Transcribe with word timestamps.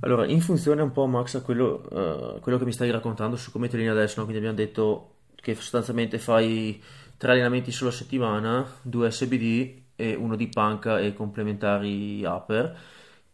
Allora, 0.00 0.26
in 0.26 0.40
funzione 0.40 0.80
un 0.82 0.92
po', 0.92 1.06
Max, 1.06 1.34
a 1.34 1.42
quello, 1.42 2.36
eh, 2.36 2.40
quello 2.40 2.58
che 2.58 2.64
mi 2.64 2.72
stai 2.72 2.90
raccontando 2.90 3.36
su 3.36 3.50
come 3.50 3.68
ti 3.68 3.74
alleni 3.74 3.90
adesso, 3.90 4.18
no? 4.20 4.24
Quindi 4.26 4.46
abbiamo 4.46 4.56
detto 4.64 5.16
che 5.34 5.54
sostanzialmente 5.54 6.18
fai 6.18 6.82
tre 7.18 7.32
allenamenti 7.32 7.70
sulla 7.70 7.90
settimana, 7.90 8.66
due 8.82 9.10
SBD 9.10 9.82
e 9.96 10.14
uno 10.14 10.36
di 10.36 10.48
panca 10.48 10.98
e 11.00 11.12
complementari 11.12 12.24
upper, 12.24 12.78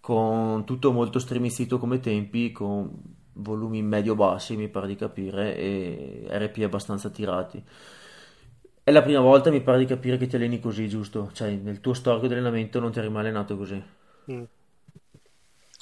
con 0.00 0.64
tutto 0.64 0.90
molto 0.92 1.20
stremizzito 1.20 1.78
come 1.78 2.00
tempi, 2.00 2.50
con 2.50 2.90
volumi 3.34 3.82
medio-bassi, 3.82 4.56
mi 4.56 4.68
pare 4.68 4.88
di 4.88 4.96
capire, 4.96 5.56
e 5.56 6.26
RP 6.28 6.62
abbastanza 6.64 7.10
tirati. 7.10 7.62
È 8.82 8.90
la 8.90 9.02
prima 9.02 9.20
volta, 9.20 9.50
mi 9.50 9.60
pare 9.60 9.78
di 9.78 9.84
capire, 9.84 10.16
che 10.16 10.26
ti 10.26 10.36
alleni 10.36 10.60
così, 10.60 10.88
giusto? 10.88 11.30
Cioè, 11.32 11.50
nel 11.56 11.80
tuo 11.80 11.92
storico 11.94 12.26
di 12.26 12.32
allenamento 12.32 12.80
non 12.80 12.90
ti 12.90 12.98
eri 12.98 13.10
mai 13.10 13.22
allenato 13.22 13.56
così. 13.56 13.82
Mm. 14.28 14.46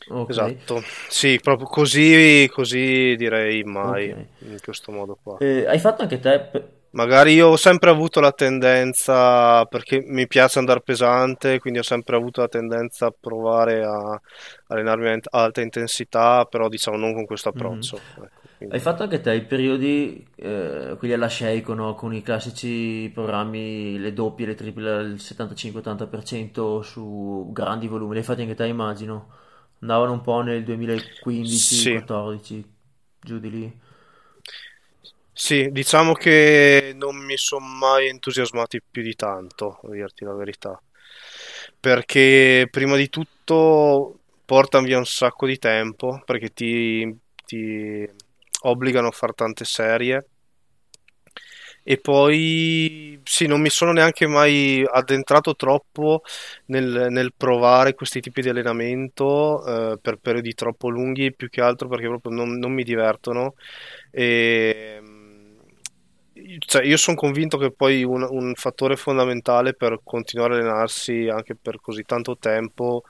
Ok, 0.08 0.36
Esatto, 0.36 0.80
sì, 1.08 1.38
proprio 1.40 1.66
così, 1.68 2.48
così 2.50 3.14
direi 3.16 3.62
mai, 3.64 4.08
ok. 4.08 4.26
in 4.38 4.58
questo 4.60 4.90
modo 4.92 5.18
qua. 5.22 5.38
Eh, 5.38 5.64
hai 5.66 5.78
fatto 5.78 6.02
anche 6.02 6.18
te... 6.20 6.50
Magari 6.94 7.32
io 7.34 7.48
ho 7.48 7.56
sempre 7.56 7.90
avuto 7.90 8.20
la 8.20 8.30
tendenza, 8.30 9.64
perché 9.64 10.00
mi 10.00 10.28
piace 10.28 10.60
andare 10.60 10.80
pesante, 10.80 11.58
quindi 11.58 11.80
ho 11.80 11.82
sempre 11.82 12.14
avuto 12.14 12.40
la 12.40 12.46
tendenza 12.48 13.06
a 13.06 13.14
provare 13.18 13.82
a 13.84 14.20
allenarmi 14.68 15.08
a 15.08 15.18
alta 15.30 15.60
intensità, 15.60 16.44
però 16.44 16.68
diciamo 16.68 16.96
non 16.96 17.12
con 17.12 17.24
questo 17.26 17.48
Mhm. 17.52 17.88
approccio. 17.88 17.98
Ecco, 18.14 18.48
Hai 18.68 18.80
fatto 18.80 19.02
anche 19.04 19.20
te 19.20 19.34
i 19.34 19.44
periodi, 19.46 20.26
eh, 20.36 20.96
quelli 20.98 21.14
alla 21.14 21.28
Sheiko, 21.28 21.74
no? 21.74 21.94
Con 21.94 22.14
i 22.14 22.22
classici 22.22 23.10
programmi, 23.14 23.98
le 23.98 24.12
doppie, 24.12 24.46
le 24.46 24.54
triple, 24.54 25.02
il 25.02 25.20
75-80% 25.20 26.82
su 26.82 27.50
grandi 27.52 27.86
volumi. 27.88 28.14
Li 28.14 28.18
hai 28.20 28.24
fatti 28.24 28.42
anche 28.42 28.54
te, 28.54 28.66
immagino. 28.66 29.28
Andavano 29.80 30.12
un 30.12 30.20
po' 30.22 30.40
nel 30.40 30.64
Sì, 31.42 32.02
2015-14, 32.02 32.64
giù 33.20 33.38
di 33.38 33.50
lì. 33.50 33.80
sì, 35.36 35.68
diciamo 35.72 36.12
che 36.12 36.92
non 36.94 37.16
mi 37.16 37.36
sono 37.36 37.66
mai 37.66 38.08
entusiasmati 38.08 38.80
più 38.88 39.02
di 39.02 39.14
tanto, 39.14 39.80
a 39.82 39.90
dirti 39.90 40.24
la 40.24 40.32
verità. 40.34 40.80
Perché 41.80 42.68
prima 42.70 42.96
di 42.96 43.08
tutto 43.08 44.20
portano 44.44 44.86
via 44.86 44.98
un 44.98 45.06
sacco 45.06 45.46
di 45.46 45.58
tempo, 45.58 46.22
perché 46.24 46.50
ti, 46.52 47.16
ti 47.44 48.08
obbligano 48.62 49.08
a 49.08 49.10
fare 49.10 49.32
tante 49.34 49.64
serie. 49.64 50.28
E 51.86 51.98
poi 51.98 53.20
sì, 53.24 53.46
non 53.46 53.60
mi 53.60 53.68
sono 53.68 53.92
neanche 53.92 54.26
mai 54.26 54.82
addentrato 54.90 55.54
troppo 55.54 56.22
nel, 56.66 57.08
nel 57.10 57.34
provare 57.36 57.94
questi 57.94 58.20
tipi 58.20 58.40
di 58.40 58.48
allenamento 58.48 59.92
eh, 59.92 59.98
per 60.00 60.16
periodi 60.16 60.54
troppo 60.54 60.88
lunghi, 60.88 61.34
più 61.34 61.50
che 61.50 61.60
altro 61.60 61.86
perché 61.88 62.06
proprio 62.06 62.32
non, 62.34 62.56
non 62.58 62.72
mi 62.72 62.84
divertono. 62.84 63.54
E, 64.10 64.98
mm, 65.00 65.56
cioè, 66.58 66.84
io 66.84 66.96
sono 66.96 67.16
convinto 67.16 67.58
che 67.58 67.70
poi 67.72 68.02
un, 68.04 68.26
un 68.28 68.54
fattore 68.54 68.96
fondamentale 68.96 69.74
per 69.74 70.00
continuare 70.02 70.54
a 70.54 70.56
allenarsi 70.58 71.28
anche 71.28 71.54
per 71.56 71.80
così 71.80 72.02
tanto 72.04 72.36
tempo 72.38 73.02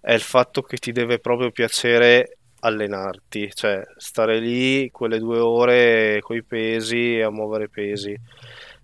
è 0.00 0.12
il 0.14 0.20
fatto 0.20 0.62
che 0.62 0.78
ti 0.78 0.92
deve 0.92 1.18
proprio 1.18 1.50
piacere 1.50 2.38
allenarti, 2.60 3.50
cioè 3.54 3.82
stare 3.96 4.38
lì 4.38 4.90
quelle 4.90 5.18
due 5.18 5.38
ore 5.38 6.18
coi 6.20 6.42
pesi 6.42 7.16
e 7.16 7.22
a 7.22 7.30
muovere 7.30 7.68
pesi. 7.68 8.16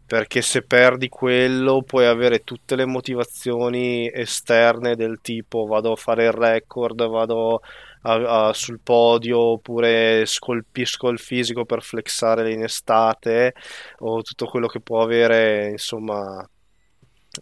Perché 0.07 0.41
se 0.41 0.63
perdi 0.63 1.09
quello 1.09 1.83
puoi 1.83 2.07
avere 2.07 2.45
tutte 2.45 2.77
le 2.77 2.85
motivazioni 2.87 4.09
esterne 4.13 4.95
del 4.95 5.19
tipo 5.21 5.67
vado 5.67 5.93
a 5.93 5.97
fare 5.97 6.27
il 6.27 6.33
record, 6.33 7.09
vado 7.09 7.61
a- 8.03 8.49
a- 8.49 8.53
sul 8.53 8.79
podio 8.81 9.39
oppure 9.41 10.25
scolpisco 10.25 11.09
il 11.09 11.19
fisico 11.19 11.65
per 11.65 11.83
flexare 11.83 12.53
in 12.53 12.63
estate 12.63 13.55
o 13.99 14.23
tutto 14.23 14.47
quello 14.47 14.69
che 14.69 14.81
può 14.81 15.03
avere, 15.03 15.71
insomma, 15.71 16.49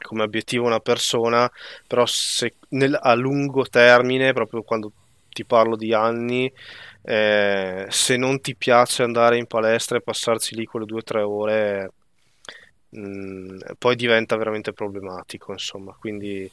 come 0.02 0.22
obiettivo 0.22 0.66
una 0.66 0.80
persona, 0.80 1.50
però 1.86 2.04
se 2.06 2.54
nel- 2.70 2.98
a 3.00 3.14
lungo 3.14 3.64
termine, 3.66 4.32
proprio 4.32 4.62
quando 4.62 4.90
ti 5.34 5.44
parlo 5.44 5.76
di 5.76 5.92
anni, 5.92 6.50
eh, 7.02 7.86
se 7.90 8.16
non 8.16 8.40
ti 8.40 8.56
piace 8.56 9.02
andare 9.02 9.36
in 9.36 9.46
palestra 9.46 9.98
e 9.98 10.02
passarci 10.02 10.54
lì 10.56 10.64
quelle 10.64 10.86
due 10.86 11.00
o 11.00 11.02
tre 11.02 11.20
ore, 11.20 11.92
mm, 12.96 13.58
poi 13.78 13.96
diventa 13.96 14.36
veramente 14.36 14.72
problematico, 14.72 15.52
insomma. 15.52 15.94
Quindi 15.98 16.50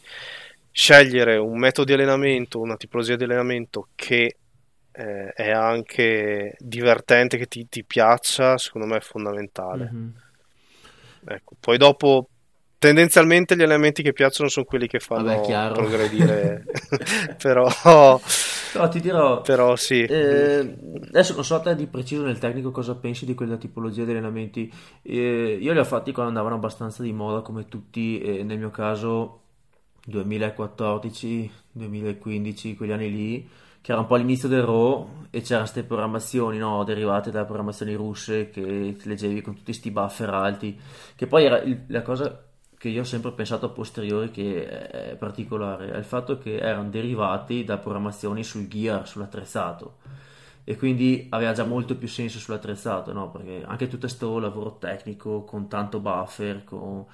scegliere 0.71 1.37
un 1.37 1.57
metodo 1.57 1.85
di 1.87 1.93
allenamento, 1.93 2.59
una 2.59 2.77
tipologia 2.77 3.15
di 3.15 3.23
allenamento 3.23 3.87
che 3.95 4.35
eh, 4.93 5.27
è 5.33 5.51
anche 5.51 6.55
divertente, 6.59 7.37
che 7.37 7.47
ti, 7.47 7.67
ti 7.69 7.85
piaccia, 7.85 8.57
secondo 8.57 8.87
me 8.87 8.97
è 8.97 9.01
fondamentale. 9.01 9.89
Mhm. 9.91 10.13
Ecco, 11.23 11.55
poi 11.59 11.77
dopo 11.77 12.27
tendenzialmente 12.79 13.55
gli 13.55 13.61
allenamenti 13.61 14.01
che 14.01 14.11
piacciono 14.11 14.49
sono 14.49 14.65
quelli 14.65 14.87
che 14.87 14.99
Vabbè, 15.07 15.23
fanno 15.23 15.45
chiaro. 15.45 15.75
progredire, 15.75 16.63
però, 17.41 17.67
Però 18.71 18.87
ti 18.87 18.99
dirò, 19.01 19.41
però 19.41 19.75
sì. 19.75 20.01
eh, 20.05 20.77
adesso 21.07 21.33
non 21.35 21.43
so 21.43 21.59
te 21.61 21.75
di 21.75 21.87
preciso 21.87 22.23
nel 22.23 22.39
tecnico 22.39 22.71
cosa 22.71 22.95
pensi 22.95 23.25
di 23.25 23.33
quella 23.33 23.57
tipologia 23.57 24.03
di 24.05 24.11
allenamenti. 24.11 24.71
Eh, 25.01 25.57
io 25.59 25.73
li 25.73 25.79
ho 25.79 25.83
fatti 25.83 26.11
quando 26.11 26.31
andavano 26.31 26.55
abbastanza 26.55 27.03
di 27.03 27.11
moda, 27.11 27.41
come 27.41 27.67
tutti, 27.67 28.19
e 28.21 28.43
nel 28.43 28.57
mio 28.59 28.69
caso 28.69 29.39
2014, 30.05 31.51
2015, 31.71 32.75
quegli 32.75 32.91
anni 32.91 33.11
lì, 33.11 33.49
che 33.81 33.91
era 33.91 34.01
un 34.01 34.07
po' 34.07 34.15
l'inizio 34.15 34.47
del 34.47 34.63
Raw 34.63 35.25
e 35.29 35.41
c'erano 35.41 35.61
queste 35.63 35.83
programmazioni, 35.83 36.57
no, 36.57 36.83
derivate 36.83 37.31
dalle 37.31 37.45
programmazioni 37.45 37.93
russe 37.95 38.49
che 38.49 38.95
leggevi 39.03 39.41
con 39.41 39.55
tutti 39.55 39.73
sti 39.73 39.91
buffer 39.91 40.29
alti, 40.29 40.79
che 41.15 41.27
poi 41.27 41.45
era 41.45 41.59
il- 41.61 41.83
la 41.87 42.01
cosa 42.01 42.45
che 42.81 42.89
io 42.89 43.01
ho 43.01 43.03
sempre 43.03 43.31
pensato 43.31 43.67
a 43.67 43.69
posteriori 43.69 44.31
che 44.31 44.67
è 44.67 45.15
particolare, 45.15 45.91
è 45.91 45.97
il 45.97 46.03
fatto 46.03 46.39
che 46.39 46.57
erano 46.57 46.89
derivati 46.89 47.63
da 47.63 47.77
programmazioni 47.77 48.43
sul 48.43 48.67
gear, 48.67 49.07
sull'attrezzato 49.07 49.97
e 50.63 50.75
quindi 50.77 51.27
aveva 51.29 51.53
già 51.53 51.63
molto 51.63 51.95
più 51.95 52.07
senso 52.07 52.39
sull'attrezzato, 52.39 53.13
no? 53.13 53.29
Perché 53.29 53.63
anche 53.67 53.85
tutto 53.85 54.07
questo 54.07 54.39
lavoro 54.39 54.77
tecnico 54.79 55.43
con 55.43 55.67
tanto 55.67 55.99
buffer, 55.99 56.63
con... 56.63 57.05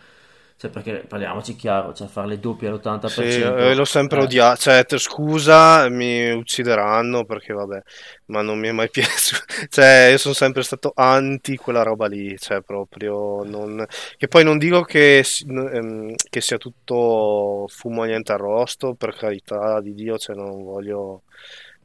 cioè 0.58 0.72
perché 0.72 1.06
parliamoci 1.08 1.56
chiaro, 1.56 1.94
cioè 1.94 2.08
fare 2.08 2.28
le 2.28 2.40
doppie 2.40 2.68
Sì, 3.04 3.22
eh, 3.22 3.76
l'ho 3.76 3.84
all'80%, 3.84 3.84
sempre 3.84 4.20
eh, 4.20 4.24
odiato, 4.24 4.60
cioè, 4.60 4.86
te- 4.86 4.98
scusa, 4.98 5.88
mi 5.88 6.32
uccideranno 6.32 7.26
perché 7.26 7.54
vabbè, 7.54 7.80
ma 8.26 8.42
non 8.42 8.58
mi 8.58 8.68
è 8.68 8.72
mai 8.72 8.90
piaciuto, 8.92 9.44
cioè, 9.70 10.08
io 10.10 10.18
sono 10.18 10.34
sempre 10.34 10.64
stato 10.64 10.94
anti 10.96 11.58
quella 11.58 11.84
roba 11.84 12.08
lì, 12.08 12.36
cioè, 12.40 12.62
proprio, 12.62 13.44
non... 13.44 13.86
che 14.18 14.28
poi 14.28 14.44
non 14.44 14.58
dico 14.58 14.82
che, 14.82 15.24
ehm, 15.48 16.16
che 16.28 16.42
sia 16.42 16.58
tutto 16.58 17.68
fumo 17.68 18.04
niente 18.04 18.32
arrosto, 18.32 18.96
per 18.96 19.16
carità 19.16 19.80
di 19.80 19.94
Dio, 19.94 20.18
cioè, 20.18 20.36
non 20.36 20.64
voglio 20.64 21.22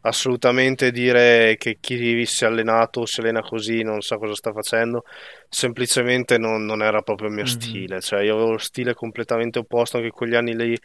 assolutamente 0.02 0.90
dire 0.90 1.56
che 1.58 1.78
chi 1.80 2.24
si 2.26 2.44
è 2.44 2.46
allenato 2.46 3.00
o 3.00 3.06
si 3.06 3.20
allena 3.20 3.42
così 3.42 3.82
non 3.82 4.00
sa 4.00 4.16
cosa 4.16 4.34
sta 4.34 4.52
facendo, 4.52 5.04
semplicemente 5.48 6.38
non, 6.38 6.64
non 6.64 6.82
era 6.82 7.02
proprio 7.02 7.28
il 7.28 7.34
mio 7.34 7.44
mhm, 7.44 7.48
stile, 7.48 8.00
cioè 8.00 8.22
io 8.22 8.34
avevo 8.34 8.52
lo 8.52 8.58
stile 8.58 8.94
completamente 8.94 9.58
opposto 9.58 9.98
anche 9.98 10.10
quegli 10.10 10.34
anni 10.34 10.56
lì, 10.56 10.78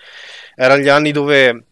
erano 0.56 0.82
gli 0.82 0.90
anni 0.90 1.12
dove 1.12 1.66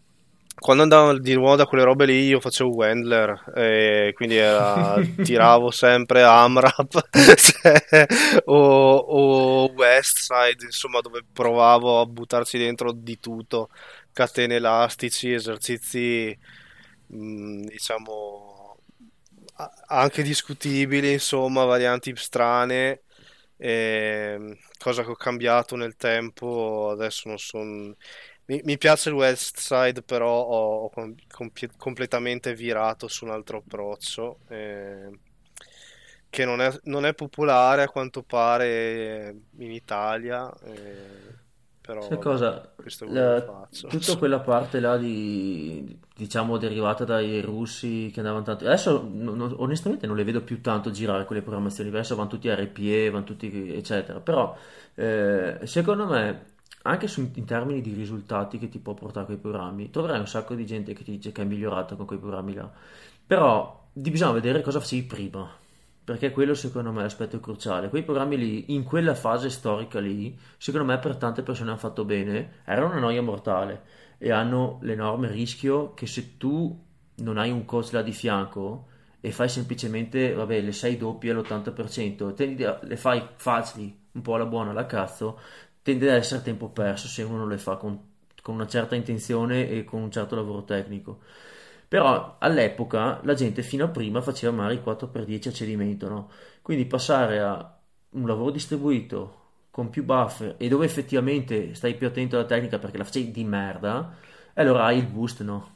quando 0.57 0.83
andavo 0.83 1.19
di 1.19 1.35
moda 1.35 1.65
quelle 1.65 1.83
robe 1.83 2.05
lì 2.05 2.27
io 2.27 2.39
facevo 2.39 2.73
Wendler 2.73 3.51
e 3.53 4.13
quindi 4.15 4.37
era, 4.37 4.95
tiravo 5.21 5.69
sempre 5.69 6.23
AMRAP 6.23 7.09
cioè, 7.35 8.05
o, 8.45 8.95
o 8.95 9.71
Westside 9.73 10.63
insomma 10.63 11.01
dove 11.01 11.23
provavo 11.31 11.99
a 11.99 12.05
buttarci 12.05 12.57
dentro 12.57 12.91
di 12.93 13.19
tutto. 13.19 13.69
Catene 14.13 14.55
elastici 14.55 15.33
esercizi 15.33 16.35
mh, 17.07 17.65
diciamo 17.67 18.77
anche 19.87 20.23
discutibili 20.23 21.13
insomma 21.13 21.63
varianti 21.65 22.13
strane 22.15 23.01
Ehm, 23.57 24.53
cosa 24.77 25.03
che 25.03 25.11
ho 25.11 25.15
cambiato 25.15 25.77
nel 25.77 25.95
tempo, 25.95 26.89
adesso 26.91 27.29
non 27.29 27.37
sono... 27.39 27.95
Mi, 28.47 28.61
mi 28.65 28.77
piace 28.77 29.09
il 29.09 29.15
West 29.15 29.59
Side, 29.59 30.03
però 30.03 30.29
ho, 30.43 30.83
ho 30.85 30.89
com- 30.89 31.15
completamente 31.77 32.53
virato 32.53 33.07
su 33.07 33.23
un 33.25 33.31
altro 33.31 33.59
approccio, 33.59 34.39
ehm, 34.49 35.17
che 36.29 36.45
non 36.45 36.61
è, 36.61 36.69
non 36.83 37.05
è 37.05 37.13
popolare 37.13 37.83
a 37.83 37.89
quanto 37.89 38.23
pare 38.23 39.35
in 39.57 39.71
Italia, 39.71 40.51
eh, 40.63 41.43
però 41.85 42.07
Sai 42.07 42.17
cosa? 42.19 42.73
La- 43.07 43.63
tutta 43.87 44.15
quella 44.17 44.39
parte 44.39 44.79
là 44.79 44.97
di, 44.97 45.99
diciamo, 46.15 46.57
derivata 46.57 47.03
dai 47.05 47.41
russi 47.41 48.09
che 48.11 48.19
andavano 48.19 48.43
tanto. 48.43 48.65
Adesso 48.65 49.07
non- 49.11 49.53
onestamente 49.57 50.07
non 50.07 50.15
le 50.15 50.23
vedo 50.23 50.41
più 50.43 50.61
tanto 50.61 50.91
girare 50.91 51.25
quelle 51.25 51.41
programmazioni, 51.41 51.89
adesso 51.89 52.15
vanno 52.15 52.29
tutti 52.29 52.49
RPE, 52.49 53.09
vanno 53.09 53.23
tutti 53.25 53.73
eccetera. 53.75 54.19
Però 54.19 54.55
eh, 54.95 55.59
secondo 55.63 56.05
me 56.07 56.53
anche 56.83 57.07
su, 57.07 57.29
in 57.33 57.45
termini 57.45 57.81
di 57.81 57.93
risultati 57.93 58.57
che 58.59 58.69
ti 58.69 58.79
può 58.79 58.93
portare 58.93 59.25
quei 59.25 59.37
programmi, 59.37 59.89
troverai 59.89 60.19
un 60.19 60.27
sacco 60.27 60.53
di 60.55 60.65
gente 60.65 60.93
che 60.93 61.03
ti 61.03 61.11
dice 61.11 61.31
che 61.31 61.41
è 61.41 61.45
migliorato 61.45 61.95
con 61.95 62.05
quei 62.05 62.19
programmi 62.19 62.53
là. 62.53 62.71
Però 63.27 63.87
bisogna 63.93 64.31
vedere 64.31 64.61
cosa 64.61 64.79
facevi 64.79 65.03
prima, 65.03 65.49
perché 66.05 66.29
quello 66.29 66.53
secondo 66.53 66.91
me 66.91 66.99
è 66.99 67.03
l'aspetto 67.03 67.39
cruciale. 67.39 67.89
Quei 67.89 68.03
programmi 68.03 68.37
lì, 68.37 68.73
in 68.73 68.83
quella 68.83 69.15
fase 69.15 69.49
storica 69.49 69.99
lì, 69.99 70.37
secondo 70.57 70.85
me 70.85 70.99
per 70.99 71.17
tante 71.17 71.41
persone 71.41 71.71
hanno 71.71 71.79
fatto 71.79 72.05
bene, 72.05 72.61
erano 72.63 72.91
una 72.91 72.99
noia 72.99 73.23
mortale 73.23 73.81
e 74.19 74.31
hanno 74.31 74.77
l'enorme 74.83 75.29
rischio 75.29 75.95
che 75.95 76.05
se 76.05 76.37
tu 76.37 76.79
non 77.15 77.37
hai 77.39 77.49
un 77.49 77.65
coach 77.65 77.91
là 77.91 78.03
di 78.03 78.11
fianco 78.11 78.87
e 79.19 79.31
fai 79.31 79.49
semplicemente, 79.49 80.33
vabbè, 80.33 80.61
le 80.61 80.71
6 80.71 80.97
doppie 80.97 81.31
all'80%, 81.31 82.35
tendi, 82.35 82.63
le 82.81 82.97
fai 82.97 83.27
facili, 83.37 83.97
un 84.11 84.21
po' 84.21 84.35
alla 84.35 84.45
buona, 84.45 84.69
alla 84.69 84.85
cazzo, 84.85 85.39
tende 85.81 86.11
ad 86.11 86.17
essere 86.17 86.43
tempo 86.43 86.69
perso 86.69 87.07
se 87.07 87.23
uno 87.23 87.37
non 87.37 87.49
le 87.49 87.57
fa 87.57 87.77
con, 87.77 87.99
con 88.43 88.53
una 88.53 88.67
certa 88.67 88.93
intenzione 88.93 89.69
e 89.69 89.83
con 89.83 90.01
un 90.03 90.11
certo 90.11 90.35
lavoro 90.35 90.63
tecnico. 90.63 91.21
Però 91.95 92.35
all'epoca 92.39 93.21
la 93.23 93.35
gente 93.35 93.61
fino 93.61 93.85
a 93.85 93.87
prima 93.87 94.19
faceva 94.19 94.51
magari 94.51 94.81
4x10 94.81 95.47
a 95.47 95.51
cedimento, 95.53 96.09
no? 96.09 96.29
Quindi 96.61 96.83
passare 96.87 97.39
a 97.39 97.73
un 98.09 98.27
lavoro 98.27 98.51
distribuito 98.51 99.43
con 99.71 99.89
più 99.89 100.03
buffer 100.03 100.55
e 100.57 100.67
dove 100.67 100.83
effettivamente 100.83 101.73
stai 101.73 101.95
più 101.95 102.05
attento 102.05 102.35
alla 102.35 102.43
tecnica 102.43 102.79
perché 102.79 102.97
la 102.97 103.05
facevi 103.05 103.31
di 103.31 103.45
merda, 103.45 104.13
allora 104.55 104.83
hai 104.83 104.97
il 104.97 105.05
boost, 105.05 105.41
no? 105.43 105.69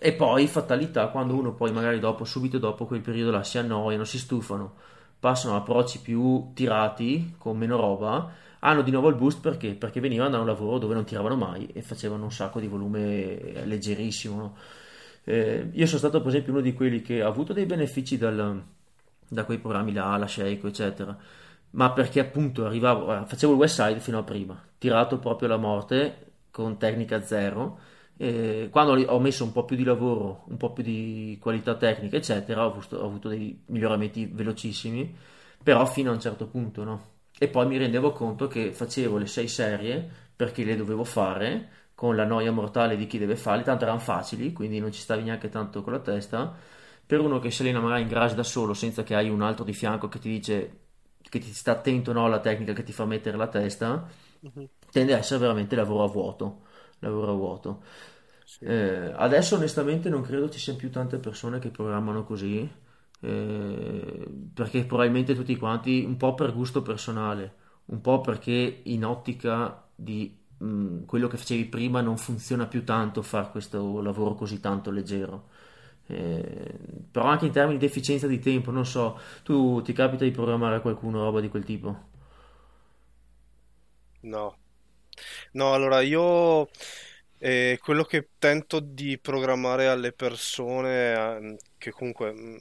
E 0.00 0.14
poi 0.14 0.48
fatalità 0.48 1.06
quando 1.10 1.36
uno 1.36 1.54
poi 1.54 1.70
magari 1.70 2.00
dopo, 2.00 2.24
subito 2.24 2.58
dopo 2.58 2.84
quel 2.84 3.00
periodo 3.00 3.30
là 3.30 3.44
si 3.44 3.58
annoiano, 3.58 4.02
si 4.02 4.18
stufano, 4.18 4.74
passano 5.20 5.54
a 5.54 5.58
approcci 5.58 6.00
più 6.00 6.50
tirati, 6.54 7.36
con 7.38 7.56
meno 7.56 7.76
roba, 7.76 8.32
hanno 8.58 8.82
di 8.82 8.90
nuovo 8.90 9.10
il 9.10 9.14
boost 9.14 9.40
perché? 9.40 9.74
Perché 9.74 10.00
venivano 10.00 10.30
da 10.30 10.40
un 10.40 10.46
lavoro 10.46 10.78
dove 10.78 10.94
non 10.94 11.04
tiravano 11.04 11.36
mai 11.36 11.68
e 11.68 11.82
facevano 11.82 12.24
un 12.24 12.32
sacco 12.32 12.58
di 12.58 12.66
volume 12.66 13.64
leggerissimo. 13.64 14.36
No? 14.36 14.56
Eh, 15.28 15.70
io 15.72 15.86
sono 15.86 15.98
stato 15.98 16.20
per 16.20 16.28
esempio 16.28 16.52
uno 16.52 16.60
di 16.60 16.72
quelli 16.72 17.02
che 17.02 17.20
ha 17.20 17.26
avuto 17.26 17.52
dei 17.52 17.66
benefici 17.66 18.16
dal, 18.16 18.64
da 19.28 19.44
quei 19.44 19.58
programmi 19.58 19.92
là, 19.92 20.16
la 20.16 20.28
Sheiko, 20.28 20.68
eccetera, 20.68 21.16
ma 21.70 21.92
perché 21.92 22.20
appunto 22.20 22.64
arrivavo, 22.64 23.24
facevo 23.26 23.52
il 23.52 23.58
West 23.58 23.82
Side 23.82 23.98
fino 24.00 24.18
a 24.18 24.22
prima, 24.22 24.62
tirato 24.78 25.18
proprio 25.18 25.48
alla 25.48 25.58
morte 25.58 26.32
con 26.50 26.78
tecnica 26.78 27.22
zero. 27.22 27.78
Eh, 28.18 28.68
quando 28.70 28.92
ho 29.12 29.18
messo 29.20 29.42
un 29.44 29.52
po' 29.52 29.64
più 29.64 29.76
di 29.76 29.82
lavoro, 29.84 30.44
un 30.46 30.56
po' 30.56 30.72
più 30.72 30.82
di 30.84 31.36
qualità 31.40 31.74
tecnica, 31.74 32.16
eccetera, 32.16 32.64
ho 32.64 32.70
avuto, 32.70 32.96
ho 32.96 33.04
avuto 33.04 33.28
dei 33.28 33.62
miglioramenti 33.66 34.26
velocissimi, 34.32 35.14
però 35.62 35.84
fino 35.86 36.10
a 36.10 36.14
un 36.14 36.20
certo 36.20 36.46
punto, 36.46 36.84
no? 36.84 37.14
E 37.38 37.48
poi 37.48 37.66
mi 37.66 37.76
rendevo 37.76 38.12
conto 38.12 38.46
che 38.46 38.72
facevo 38.72 39.18
le 39.18 39.26
sei 39.26 39.48
serie 39.48 40.08
perché 40.36 40.64
le 40.64 40.76
dovevo 40.76 41.04
fare 41.04 41.68
con 41.96 42.14
la 42.14 42.26
noia 42.26 42.52
mortale 42.52 42.94
di 42.94 43.06
chi 43.06 43.16
deve 43.18 43.36
farli, 43.36 43.64
tanto 43.64 43.84
erano 43.84 43.98
facili, 43.98 44.52
quindi 44.52 44.78
non 44.78 44.92
ci 44.92 45.00
stavi 45.00 45.22
neanche 45.22 45.48
tanto 45.48 45.82
con 45.82 45.94
la 45.94 45.98
testa. 45.98 46.54
Per 47.06 47.20
uno 47.20 47.38
che 47.38 47.50
si 47.50 47.62
allena 47.62 47.80
magari 47.80 48.02
in 48.02 48.08
garage 48.08 48.34
da 48.34 48.42
solo, 48.42 48.74
senza 48.74 49.02
che 49.02 49.14
hai 49.14 49.30
un 49.30 49.40
altro 49.40 49.64
di 49.64 49.72
fianco 49.72 50.06
che 50.08 50.18
ti 50.18 50.28
dice 50.28 50.80
che 51.22 51.38
ti 51.38 51.52
sta 51.54 51.72
attento 51.72 52.12
no, 52.12 52.26
alla 52.26 52.40
tecnica 52.40 52.74
che 52.74 52.82
ti 52.82 52.92
fa 52.92 53.06
mettere 53.06 53.38
la 53.38 53.48
testa, 53.48 54.06
uh-huh. 54.40 54.68
tende 54.90 55.14
a 55.14 55.18
essere 55.18 55.40
veramente 55.40 55.74
lavoro 55.74 56.04
a 56.04 56.08
vuoto. 56.08 56.60
Lavoro 56.98 57.32
a 57.32 57.34
vuoto. 57.34 57.82
Sì. 58.44 58.64
Eh, 58.66 59.12
adesso 59.16 59.56
onestamente 59.56 60.10
non 60.10 60.20
credo 60.20 60.50
ci 60.50 60.58
siano 60.58 60.78
più 60.78 60.90
tante 60.90 61.16
persone 61.16 61.58
che 61.58 61.70
programmano 61.70 62.24
così, 62.24 62.70
eh, 63.20 64.28
perché 64.52 64.84
probabilmente 64.84 65.34
tutti 65.34 65.56
quanti, 65.56 66.04
un 66.04 66.18
po' 66.18 66.34
per 66.34 66.52
gusto 66.52 66.82
personale, 66.82 67.54
un 67.86 68.02
po' 68.02 68.20
perché 68.20 68.82
in 68.84 69.04
ottica 69.04 69.88
di 69.94 70.44
mh, 70.58 71.04
quello 71.06 71.28
che 71.28 71.36
facevi 71.36 71.66
prima 71.66 72.00
non 72.00 72.16
funziona 72.18 72.66
più 72.66 72.84
tanto 72.84 73.22
fare 73.22 73.50
questo 73.50 74.00
lavoro 74.02 74.34
così 74.34 74.60
tanto 74.60 74.90
leggero. 74.90 75.48
Eh, 76.08 76.78
però 77.10 77.26
anche 77.26 77.46
in 77.46 77.52
termini 77.52 77.78
di 77.78 77.84
efficienza 77.86 78.26
di 78.26 78.38
tempo, 78.38 78.70
non 78.70 78.86
so, 78.86 79.18
tu 79.44 79.82
ti 79.82 79.92
capita 79.92 80.24
di 80.24 80.30
programmare 80.30 80.80
qualcuno 80.80 81.22
roba 81.24 81.40
di 81.40 81.48
quel 81.48 81.64
tipo? 81.64 82.14
No, 84.22 84.56
no, 85.52 85.72
allora 85.74 86.00
io 86.00 86.68
eh, 87.38 87.78
quello 87.82 88.04
che 88.04 88.30
tento 88.38 88.80
di 88.80 89.18
programmare 89.20 89.86
alle 89.88 90.12
persone, 90.12 91.12
eh, 91.52 91.56
che 91.78 91.90
comunque 91.92 92.32
mh, 92.32 92.60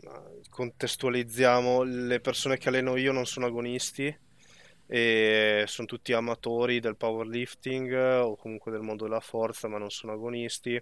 contestualizziamo, 0.49 1.83
le 1.83 2.19
persone 2.21 2.57
che 2.57 2.69
alleno 2.69 2.95
io 2.97 3.11
non 3.11 3.25
sono 3.25 3.47
agonisti, 3.47 4.15
e 4.87 5.63
sono 5.67 5.87
tutti 5.87 6.13
amatori 6.13 6.79
del 6.79 6.95
powerlifting 6.95 8.21
o 8.21 8.35
comunque 8.35 8.71
del 8.71 8.81
mondo 8.81 9.05
della 9.05 9.19
forza, 9.19 9.67
ma 9.67 9.77
non 9.77 9.89
sono 9.89 10.13
agonisti 10.13 10.79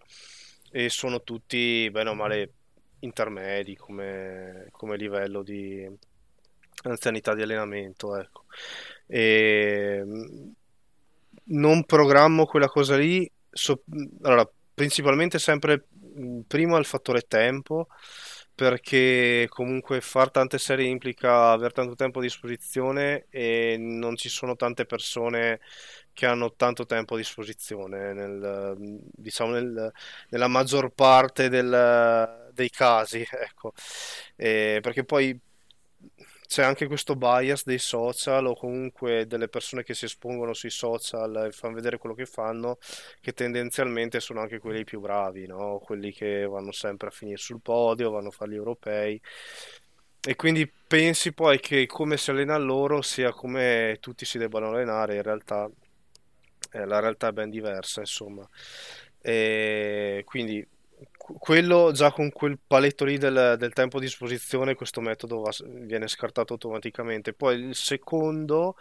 e 0.72 0.90
sono 0.90 1.22
tutti 1.24 1.90
bene 1.92 2.10
o 2.10 2.14
male 2.14 2.52
intermedi 3.00 3.76
come, 3.76 4.68
come 4.72 4.98
livello 4.98 5.44
di 5.44 5.90
anzianità 6.84 7.34
di 7.34 7.42
allenamento. 7.42 8.18
Ecco. 8.18 8.46
E 9.08 10.04
non 11.46 11.84
programmo 11.84 12.46
quella 12.46 12.68
cosa 12.68 12.96
lì, 12.96 13.30
so, 13.50 13.84
allora, 14.22 14.50
principalmente 14.74 15.40
sempre 15.40 15.86
primo 16.48 16.78
il 16.78 16.86
fattore 16.86 17.22
tempo 17.22 17.88
perché 18.56 19.48
comunque 19.50 20.02
far 20.02 20.30
tante 20.32 20.58
serie 20.60 20.88
implica 20.88 21.52
avere 21.52 21.74
tanto 21.74 21.96
tempo 21.96 22.20
a 22.20 22.22
disposizione 22.22 23.26
e 23.30 23.78
non 23.80 24.16
ci 24.16 24.30
sono 24.30 24.56
tante 24.56 24.86
persone 24.86 25.60
che 26.14 26.26
hanno 26.28 26.54
tanto 26.56 26.86
tempo 26.86 27.16
a 27.16 27.18
disposizione 27.18 28.14
nel, 28.14 28.76
diciamo 29.12 29.52
nel, 29.54 29.92
nella 30.30 30.48
maggior 30.48 30.92
parte 30.94 31.50
del, 31.50 32.52
dei 32.54 32.70
casi 32.70 33.26
ecco. 33.30 33.74
E 34.36 34.80
perché 34.82 35.04
poi 35.04 35.40
c'è 36.54 36.62
anche 36.62 36.86
questo 36.86 37.16
bias 37.16 37.64
dei 37.66 37.80
social 37.80 38.46
o 38.46 38.54
comunque 38.54 39.26
delle 39.26 39.48
persone 39.48 39.82
che 39.82 39.96
si 39.96 40.06
espongono 40.06 40.54
sui 40.54 40.70
social 40.70 41.48
e 41.48 41.52
fanno 41.52 41.74
vedere 41.74 41.98
quello 41.98 42.14
che 42.14 42.28
fanno, 42.28 42.78
che 43.22 43.34
tendenzialmente 43.34 44.20
sono 44.20 44.42
anche 44.42 44.60
quelli 44.60 44.84
più 44.84 45.00
bravi, 45.00 45.48
no? 45.48 45.80
quelli 45.80 46.12
che 46.14 46.46
vanno 46.46 46.72
sempre 46.72 47.08
a 47.08 47.10
finire 47.10 47.38
sul 47.38 47.60
podio, 47.60 48.12
vanno 48.12 48.28
a 48.28 48.32
fare 48.32 48.52
gli 48.52 48.56
europei. 48.56 49.20
E 50.22 50.36
quindi 50.36 50.72
pensi 50.88 51.34
poi 51.34 51.60
che 51.60 51.88
come 51.88 52.18
si 52.18 52.30
allena 52.30 52.56
loro 52.58 53.02
sia 53.02 53.32
come 53.32 53.98
tutti 54.00 54.24
si 54.24 54.38
debbano 54.38 54.70
allenare, 54.70 55.16
in 55.16 55.24
realtà 55.24 55.68
eh, 56.72 56.86
la 56.86 57.00
realtà 57.00 57.30
è 57.30 57.32
ben 57.32 57.50
diversa, 57.50 58.02
insomma. 58.02 58.48
E 59.20 60.22
quindi 60.24 60.64
quello 61.18 61.92
già 61.92 62.12
con 62.12 62.32
quel 62.32 62.60
paletto 62.66 63.06
lì 63.06 63.18
del, 63.18 63.56
del 63.58 63.74
tempo 63.74 63.98
a 63.98 64.02
disposizione 64.02 64.76
questo 64.76 65.02
metodo 65.02 65.42
va, 65.42 65.52
viene 65.66 66.08
scartato 66.08 66.54
automaticamente. 66.54 67.34
Poi 67.34 67.60
il 67.60 67.76
secondo 67.76 68.76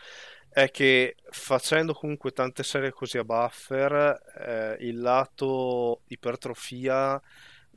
è 0.49 0.71
che 0.71 1.17
facendo 1.31 1.95
comunque 1.95 2.33
tante 2.33 2.63
serie 2.63 2.91
così 2.91 3.19
a 3.19 3.25
buffer 3.25 4.21
eh, 4.39 4.77
il 4.87 5.01
lato 5.01 6.01
ipertrofia 6.09 7.21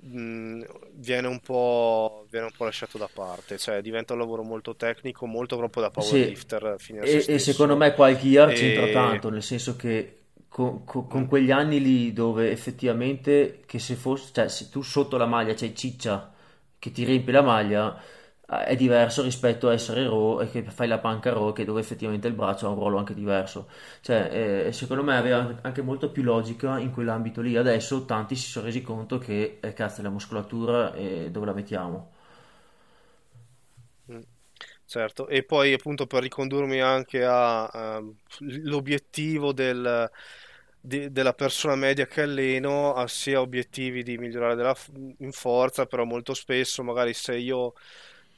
mh, 0.01 0.63
viene, 0.93 1.27
un 1.27 1.39
po', 1.39 2.25
viene 2.29 2.47
un 2.47 2.51
po' 2.55 2.65
lasciato 2.65 2.97
da 2.97 3.09
parte. 3.11 3.57
Cioè 3.57 3.81
diventa 3.81 4.13
un 4.13 4.19
lavoro 4.19 4.43
molto 4.43 4.75
tecnico 4.75 5.25
molto 5.25 5.57
proprio 5.57 5.83
da 5.83 5.91
powerlifter 5.91 6.75
sì. 6.79 6.93
e, 6.93 7.25
e, 7.27 7.39
secondo 7.39 7.77
me 7.77 7.93
qua 7.93 8.09
il 8.09 8.17
gear 8.17 8.49
e... 8.49 8.53
c'entra 8.53 8.87
tanto 8.91 9.29
nel 9.29 9.43
senso 9.43 9.75
che 9.75 10.24
con, 10.55 10.85
con, 10.85 11.05
con, 11.09 11.27
quegli 11.27 11.51
anni 11.51 11.81
lì 11.81 12.13
dove 12.13 12.49
effettivamente 12.49 13.63
che 13.65 13.77
se 13.77 13.95
fosse, 13.95 14.31
cioè 14.33 14.47
se 14.47 14.69
tu 14.69 14.81
sotto 14.81 15.17
la 15.17 15.25
maglia 15.25 15.53
c'hai 15.53 15.75
ciccia 15.75 16.33
che 16.79 16.91
ti 16.91 17.03
riempie 17.03 17.33
la 17.33 17.41
maglia 17.41 18.01
eh, 18.49 18.63
è 18.63 18.75
diverso 18.77 19.21
rispetto 19.21 19.67
a 19.67 19.73
essere 19.73 20.05
raw 20.05 20.39
e 20.41 20.49
che 20.49 20.63
fai 20.63 20.87
la 20.87 20.99
panca 20.99 21.33
raw 21.33 21.51
che 21.51 21.65
dove 21.65 21.81
effettivamente 21.81 22.29
il 22.29 22.35
braccio 22.35 22.67
ha 22.67 22.69
un 22.69 22.75
ruolo 22.75 22.97
anche 22.97 23.13
diverso. 23.13 23.67
Cioè 23.99 24.67
eh, 24.67 24.71
secondo 24.71 25.03
me 25.03 25.17
aveva 25.17 25.59
anche 25.61 25.81
molto 25.81 26.09
più 26.09 26.23
logica 26.23 26.79
in 26.79 26.91
quell'ambito 26.91 27.41
lì. 27.41 27.57
Adesso 27.57 28.05
tanti 28.05 28.35
si 28.37 28.49
sono 28.49 28.65
resi 28.65 28.81
conto 28.81 29.17
che 29.17 29.57
eh, 29.61 29.73
cazzo 29.73 30.01
la 30.03 30.09
muscolatura 30.09 30.93
e 30.93 31.31
dove 31.31 31.45
la 31.47 31.53
mettiamo? 31.53 32.11
Mm. 34.11 34.21
Certo, 34.85 35.27
e 35.27 35.43
poi 35.43 35.73
appunto 35.73 36.05
per 36.05 36.21
ricondurmi 36.21 36.79
anche 36.79 37.25
all'obiettivo 37.25 39.51
del, 39.51 40.09
di, 40.85 41.11
della 41.11 41.33
persona 41.33 41.75
media 41.75 42.05
che 42.05 42.21
alleno 42.21 42.93
ha 42.93 43.07
sia 43.07 43.41
obiettivi 43.41 44.03
di 44.03 44.17
migliorare 44.17 44.55
della, 44.55 44.75
in 45.19 45.31
forza, 45.31 45.85
però 45.85 46.03
molto 46.05 46.33
spesso 46.33 46.83
magari 46.83 47.13
se 47.13 47.35
io 47.37 47.73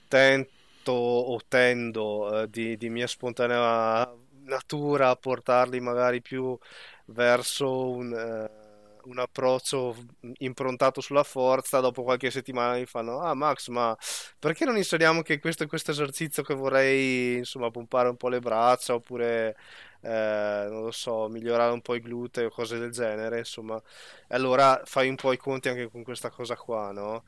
tento 0.07 0.91
o 0.91 1.39
tendo 1.47 2.43
eh, 2.43 2.49
di, 2.49 2.77
di 2.77 2.89
mia 2.89 3.07
spontanea 3.07 4.09
natura 4.45 5.09
a 5.09 5.15
portarli 5.15 5.79
magari 5.79 6.21
più 6.21 6.57
verso 7.05 7.89
un... 7.89 8.13
Eh, 8.13 8.65
un 9.07 9.19
approccio 9.19 9.95
improntato 10.39 11.01
sulla 11.01 11.23
forza, 11.23 11.79
dopo 11.79 12.03
qualche 12.03 12.29
settimana 12.29 12.73
mi 12.77 12.85
fanno: 12.85 13.19
Ah, 13.21 13.33
Max, 13.33 13.69
ma 13.69 13.95
perché 14.37 14.65
non 14.65 14.77
inseriamo 14.77 15.21
che 15.21 15.39
questo 15.39 15.65
questo 15.67 15.91
esercizio 15.91 16.43
che 16.43 16.53
vorrei 16.53 17.37
insomma 17.37 17.71
pompare 17.71 18.09
un 18.09 18.17
po' 18.17 18.29
le 18.29 18.39
braccia 18.39 18.93
oppure 18.95 19.55
eh, 20.01 20.67
non 20.69 20.83
lo 20.83 20.91
so, 20.91 21.27
migliorare 21.29 21.71
un 21.71 21.81
po' 21.81 21.95
i 21.95 22.01
glutei 22.01 22.45
o 22.45 22.49
cose 22.49 22.77
del 22.79 22.91
genere, 22.91 23.39
insomma, 23.39 23.81
allora 24.29 24.81
fai 24.85 25.09
un 25.09 25.15
po' 25.15 25.31
i 25.33 25.37
conti 25.37 25.69
anche 25.69 25.89
con 25.89 26.03
questa 26.03 26.29
cosa 26.29 26.55
qua, 26.55 26.91
no? 26.91 27.25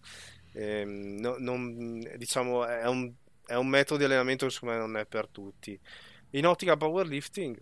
Ehm, 0.53 1.17
no- 1.19 1.35
non- 1.39 1.99
diciamo, 2.17 2.65
è 2.65 2.85
un, 2.87 3.11
è 3.45 3.55
un 3.55 3.67
metodo 3.67 3.97
di 3.99 4.03
allenamento 4.05 4.45
che 4.45 4.51
secondo 4.51 4.75
me 4.75 4.79
non 4.81 4.97
è 4.97 5.05
per 5.05 5.27
tutti. 5.29 5.79
In 6.31 6.45
ottica 6.47 6.77
powerlifting 6.77 7.57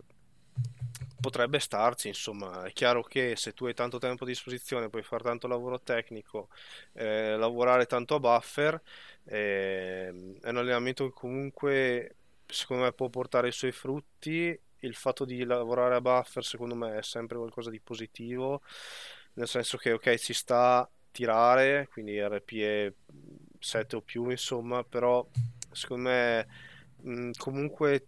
potrebbe 1.20 1.58
starci, 1.58 2.08
insomma, 2.08 2.64
è 2.64 2.72
chiaro 2.72 3.02
che 3.02 3.34
se 3.36 3.52
tu 3.52 3.66
hai 3.66 3.74
tanto 3.74 3.98
tempo 3.98 4.24
a 4.24 4.26
disposizione, 4.26 4.88
puoi 4.88 5.02
fare 5.02 5.24
tanto 5.24 5.46
lavoro 5.48 5.80
tecnico, 5.80 6.48
eh, 6.92 7.36
lavorare 7.36 7.86
tanto 7.86 8.14
a 8.14 8.20
buffer, 8.20 8.80
eh, 9.24 10.08
è 10.40 10.48
un 10.48 10.56
allenamento 10.56 11.04
che 11.08 11.12
comunque 11.14 12.16
secondo 12.46 12.84
me 12.84 12.92
può 12.92 13.08
portare 13.08 13.48
i 13.48 13.52
suoi 13.52 13.72
frutti. 13.72 14.58
Il 14.80 14.94
fatto 14.94 15.24
di 15.24 15.44
lavorare 15.44 15.96
a 15.96 16.00
buffer 16.00 16.44
secondo 16.44 16.74
me 16.74 16.98
è 16.98 17.02
sempre 17.02 17.36
qualcosa 17.38 17.70
di 17.70 17.80
positivo, 17.80 18.62
nel 19.34 19.48
senso 19.48 19.76
che 19.76 19.92
ok, 19.92 20.16
ci 20.16 20.32
sta 20.32 20.78
a 20.78 20.90
tirare, 21.10 21.88
quindi 21.90 22.20
RPE 22.20 22.94
7 23.58 23.96
o 23.96 24.02
più, 24.02 24.28
insomma, 24.30 24.84
però 24.84 25.26
secondo 25.72 26.08
me 26.08 26.46
mh, 27.02 27.30
comunque 27.36 28.06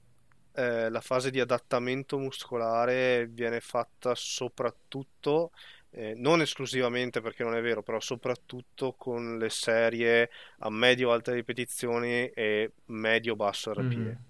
eh, 0.52 0.88
la 0.90 1.00
fase 1.00 1.30
di 1.30 1.40
adattamento 1.40 2.18
muscolare 2.18 3.26
viene 3.28 3.60
fatta 3.60 4.14
soprattutto, 4.14 5.52
eh, 5.90 6.14
non 6.14 6.40
esclusivamente 6.40 7.20
perché 7.20 7.42
non 7.44 7.54
è 7.54 7.60
vero, 7.60 7.82
però 7.82 8.00
soprattutto 8.00 8.94
con 8.94 9.38
le 9.38 9.48
serie 9.50 10.30
a 10.58 10.70
medio-alte 10.70 11.32
ripetizioni 11.34 12.28
e 12.30 12.72
medio-basso. 12.86 13.72
RPE. 13.72 14.18
Mm, 14.18 14.29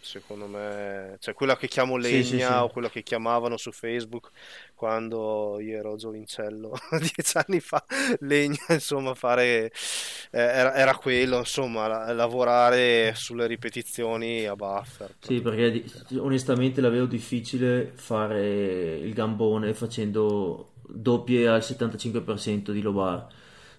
secondo 0.00 0.46
me, 0.46 1.16
cioè 1.20 1.34
quella 1.34 1.56
che 1.56 1.66
chiamo 1.68 1.96
Sì, 1.98 2.22
sì, 2.24 2.40
legna 2.40 2.62
sì. 2.62 2.64
o 2.64 2.68
quella 2.68 2.88
che 2.88 3.02
chiamavano 3.02 3.56
su 3.56 3.72
Facebook 3.72 4.30
quando 4.74 5.58
io 5.60 5.78
ero 5.78 5.96
giovincello 5.96 6.72
dieci 7.00 7.36
anni 7.38 7.60
fa, 7.60 7.84
legna, 8.20 8.58
insomma, 8.68 9.14
fare 9.14 9.66
eh, 10.30 10.38
era, 10.40 10.74
era 10.74 10.94
quello, 10.96 11.38
insomma, 11.38 11.86
la- 11.88 12.12
lavorare 12.12 13.12
sulle 13.14 13.46
ripetizioni 13.46 14.46
a 14.46 14.54
buffer 14.54 15.14
Sì, 15.18 15.40
perché 15.40 15.84
onestamente 16.18 16.80
la 16.80 16.88
vedo 16.88 17.06
difficile 17.06 17.92
fare 17.96 18.96
il 18.96 19.12
gambone 19.12 19.74
facendo 19.74 20.74
doppie 20.88 21.48
al 21.48 21.64
75% 21.64 22.70
di 22.72 22.80
low 22.80 22.92
bar. 22.94 23.26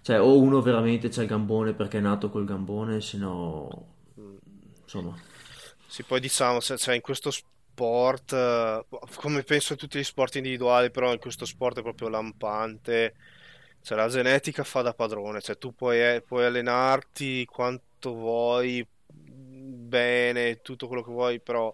Cioè, 0.01 0.19
o 0.21 0.37
uno 0.37 0.61
veramente 0.61 1.07
c'ha 1.09 1.21
il 1.21 1.27
gambone 1.27 1.73
perché 1.73 1.97
è 1.99 2.01
nato 2.01 2.29
col 2.29 2.45
gambone, 2.45 2.99
se 3.01 3.17
no, 3.17 3.93
Mm. 4.17 4.37
insomma. 4.83 5.21
Sì, 5.89 6.03
poi 6.03 6.19
diciamo, 6.19 6.59
cioè, 6.61 6.95
in 6.95 7.01
questo 7.01 7.31
sport, 7.31 8.33
eh, 8.33 8.85
come 9.15 9.43
penso 9.43 9.73
in 9.73 9.79
tutti 9.79 9.97
gli 9.99 10.03
sport 10.03 10.35
individuali, 10.35 10.91
però 10.91 11.13
in 11.13 11.19
questo 11.19 11.45
sport 11.45 11.79
è 11.79 11.81
proprio 11.81 12.09
lampante, 12.09 13.15
cioè 13.81 13.97
la 13.97 14.09
genetica 14.09 14.63
fa 14.63 14.81
da 14.81 14.93
padrone, 14.93 15.39
cioè 15.41 15.57
tu 15.57 15.73
puoi, 15.73 15.99
eh, 16.15 16.21
puoi 16.21 16.43
allenarti 16.45 17.45
quanto 17.45 18.13
vuoi, 18.13 18.85
bene, 19.07 20.61
tutto 20.61 20.87
quello 20.87 21.03
che 21.03 21.11
vuoi, 21.11 21.39
però 21.41 21.73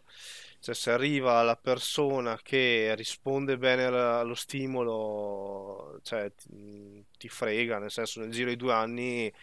cioè, 0.59 0.75
se 0.75 0.91
arriva 0.91 1.41
la 1.41 1.55
persona 1.57 2.37
che 2.41 2.93
risponde 2.95 3.57
bene 3.57 3.85
allo 3.85 4.35
stimolo, 4.35 5.99
cioè, 6.03 6.31
ti, 6.35 7.03
ti 7.17 7.27
frega, 7.29 7.79
nel 7.79 7.91
senso 7.91 8.19
nel 8.19 8.31
giro 8.31 8.49
di 8.49 8.55
due 8.55 8.73
anni 8.73 9.33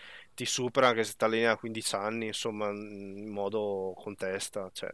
ti 0.41 0.47
supera 0.47 0.89
anche 0.89 1.05
se 1.05 1.17
ti 1.19 1.25
alleni 1.25 1.45
a 1.45 1.57
15 1.57 1.95
anni, 1.97 2.27
insomma, 2.29 2.71
in 2.71 3.29
modo 3.29 3.93
con 3.95 4.17
testa. 4.17 4.71
Cioè, 4.73 4.91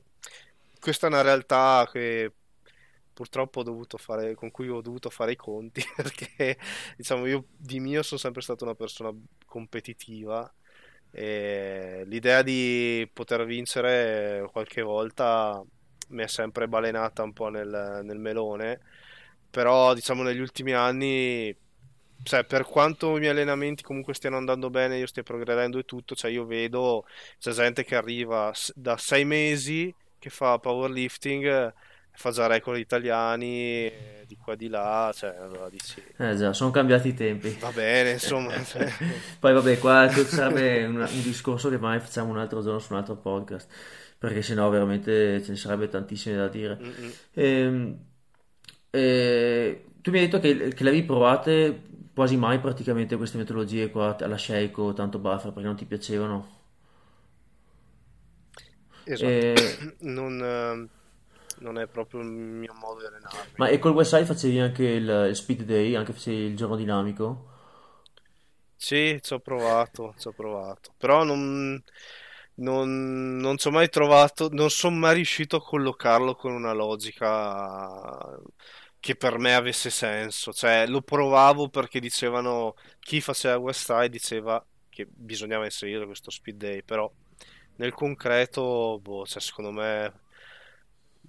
questa 0.81 1.07
è 1.07 1.11
una 1.11 1.21
realtà 1.21 1.89
che 1.89 2.33
purtroppo 3.13 3.61
ho 3.61 3.63
dovuto 3.63 3.97
fare, 3.97 4.35
con 4.35 4.51
cui 4.51 4.69
ho 4.69 4.81
dovuto 4.81 5.09
fare 5.09 5.33
i 5.33 5.37
conti, 5.37 5.85
perché 5.95 6.59
diciamo 6.97 7.27
io 7.27 7.45
di 7.57 7.79
mio 7.79 8.03
sono 8.03 8.19
sempre 8.19 8.43
stata 8.43 8.65
una 8.65 8.75
persona 8.75 9.13
competitiva 9.47 10.53
e 11.13 12.03
l'idea 12.07 12.43
di 12.43 13.09
poter 13.13 13.45
vincere 13.47 14.49
qualche 14.51 14.83
volta 14.83 15.65
mi 16.09 16.25
è 16.25 16.27
sempre 16.27 16.67
balenata 16.67 17.23
un 17.23 17.33
po' 17.33 17.51
nel, 17.51 18.01
nel 18.03 18.19
melone, 18.19 18.81
però 19.49 19.95
diciamo 19.95 20.25
negli 20.25 20.41
ultimi 20.41 20.73
anni 20.73 21.57
cioè, 22.23 22.45
per 22.45 22.65
quanto 22.65 23.17
i 23.17 23.21
miei 23.21 23.31
allenamenti 23.33 23.83
comunque 23.83 24.15
stiano 24.15 24.37
andando 24.37 24.71
bene, 24.71 24.99
io 24.99 25.07
stia 25.07 25.23
progredendo 25.23 25.79
e 25.79 25.85
tutto, 25.85 26.15
cioè 26.15 26.31
io 26.31 26.45
vedo 26.45 27.07
c'è 27.39 27.53
gente 27.53 27.85
che 27.85 27.95
arriva 27.97 28.53
da 28.75 28.97
sei 28.97 29.25
mesi 29.25 29.95
che 30.19 30.31
fa 30.31 30.59
powerlifting, 30.59 31.45
eh, 31.47 31.75
fa 32.13 32.31
già 32.31 32.47
record 32.47 32.79
italiani, 32.79 33.87
eh, 33.87 34.25
di 34.27 34.37
qua 34.37 34.55
e 34.55 34.57
di 34.57 34.69
là, 34.69 35.13
cioè 35.15 35.37
allora 35.37 35.69
dici, 35.69 36.03
Eh 36.19 36.37
già, 36.37 36.53
sono 36.53 36.71
cambiati 36.71 37.09
i 37.09 37.15
tempi. 37.15 37.57
va 37.61 37.71
bene, 37.73 38.13
insomma, 38.13 38.53
cioè, 38.65 38.91
Poi 39.39 39.53
vabbè, 39.53 39.79
qua 39.79 40.09
sarebbe 40.11 40.85
un, 40.87 40.97
un 40.97 41.23
discorso 41.23 41.69
che 41.69 41.79
mai 41.79 42.01
facciamo 42.01 42.31
un 42.31 42.39
altro 42.39 42.63
giorno 42.63 42.79
su 42.79 42.93
un 42.93 42.99
altro 42.99 43.17
podcast, 43.17 43.69
perché 44.19 44.43
sennò 44.43 44.69
veramente 44.71 45.43
ce 45.43 45.51
ne 45.51 45.57
sarebbe 45.57 45.89
tantissime 45.89 46.37
da 46.37 46.49
dire. 46.49 46.79
mm, 46.81 46.89
mm. 46.89 47.11
Ehm, 47.35 47.99
eh, 48.91 49.85
tu 50.01 50.11
mi 50.11 50.19
hai 50.19 50.25
detto 50.25 50.39
che, 50.41 50.73
che 50.75 50.83
le 50.85 50.89
avevi 50.91 51.05
provate 51.05 51.83
quasi 52.17 52.37
mai 52.37 52.59
praticamente 52.59 53.17
queste 53.17 53.39
metodologie 53.39 53.91
qua 53.93 54.17
alla 54.19 54.37
Shake 54.37 54.81
o 54.81 54.93
tanto 54.93 55.21
buffer 55.21 55.53
perché 55.53 55.69
non 55.69 55.77
ti 55.77 55.85
piacevano. 55.87 56.49
esatto, 59.05 59.49
Eh, 59.49 59.55
non, 60.01 60.41
eh, 60.43 60.89
non 61.61 61.79
è 61.79 61.89
proprio 61.89 62.21
il 62.21 62.27
mio 62.29 62.75
modo 62.75 63.01
di 63.01 63.07
ma 63.57 63.69
allenarmi. 63.69 63.69
e 63.69 63.79
col 63.79 63.93
website 63.93 64.25
facevi 64.25 64.59
anche 64.61 64.85
il, 64.85 65.27
il 65.31 65.37
speed 65.37 65.63
day, 65.63 65.95
anche 65.95 66.13
facevi 66.13 66.37
il 66.47 66.57
giorno 66.57 66.77
dinamico? 66.77 67.45
Sì, 68.79 69.19
ci 69.23 69.33
ho 69.35 69.41
provato, 69.41 70.15
ci 70.19 70.29
ho 70.29 70.33
provato, 70.33 70.93
però 70.99 71.25
non, 71.25 71.83
non, 72.57 73.37
non 73.39 73.57
ci 73.57 73.69
ho 73.69 73.71
mai 73.71 73.89
trovato, 73.89 74.49
non 74.51 74.71
sono 74.71 74.97
mai 74.97 75.15
riuscito 75.17 75.57
a 75.57 75.63
collocarlo 75.63 76.35
con 76.37 76.53
una 76.53 76.73
logica 76.73 78.39
che 79.07 79.15
per 79.15 79.39
me 79.39 79.55
avesse 79.55 79.89
senso. 79.89 80.53
Cioè, 80.53 80.87
lo 80.89 81.01
provavo 81.01 81.69
perché 81.69 82.01
dicevano, 82.01 82.75
chi 82.99 83.21
faceva 83.21 83.57
West 83.57 83.85
Side 83.85 84.09
diceva 84.09 84.65
che 84.89 85.07
bisognava 85.09 85.65
inserire 85.65 86.07
questo 86.07 86.31
speed 86.31 86.57
day, 86.57 86.83
però 86.83 87.09
nel 87.77 87.93
concreto, 87.95 88.99
boh, 89.01 89.25
cioè, 89.25 89.41
secondo 89.41 89.71
me, 89.71 90.13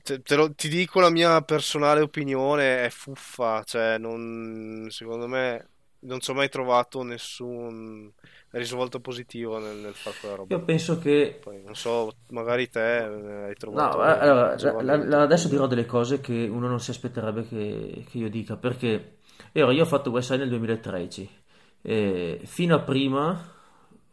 te- 0.04 0.36
lo- 0.36 0.54
ti 0.54 0.70
dico 0.70 1.00
la 1.00 1.10
mia 1.10 1.42
personale 1.42 2.02
opinione, 2.02 2.86
è 2.86 2.90
fuffa, 2.90 3.64
cioè, 3.64 3.98
non, 3.98 4.88
secondo 4.90 5.28
me 5.28 5.70
non 6.02 6.20
ci 6.20 6.32
ho 6.32 6.34
mai 6.34 6.50
trovato 6.50 7.04
nessun 7.04 8.12
risvolto 8.52 9.00
positivo 9.00 9.58
nel, 9.60 9.78
nel 9.78 9.96
fare 9.96 10.18
quella 10.20 10.36
roba 10.36 10.56
Io 10.56 10.64
penso 10.64 10.98
che 11.00 11.40
Poi 11.44 11.62
non 11.64 11.76
so, 11.76 12.12
magari 12.30 12.70
te 12.70 12.80
eh, 13.06 13.44
hai 13.48 13.56
No, 13.70 13.92
eh, 13.92 13.96
trovato 13.96 13.98
allora, 13.98 14.56
la- 14.56 14.82
la- 14.82 15.04
la- 15.06 15.22
adesso 15.24 15.50
dirò 15.50 15.68
delle 15.68 15.86
cose 15.86 16.22
che 16.22 16.48
uno 16.50 16.68
non 16.70 16.80
si 16.80 16.92
aspetterebbe 16.92 17.46
che, 17.48 18.06
che 18.10 18.18
io 18.18 18.30
dica, 18.30 18.56
perché 18.56 19.18
ora, 19.56 19.74
io 19.74 19.84
ho 19.84 19.86
fatto 19.86 20.20
Side 20.22 20.38
nel 20.38 20.50
2013, 20.50 21.30
e 21.82 22.40
fino 22.46 22.76
a 22.76 22.80
prima 22.80 23.56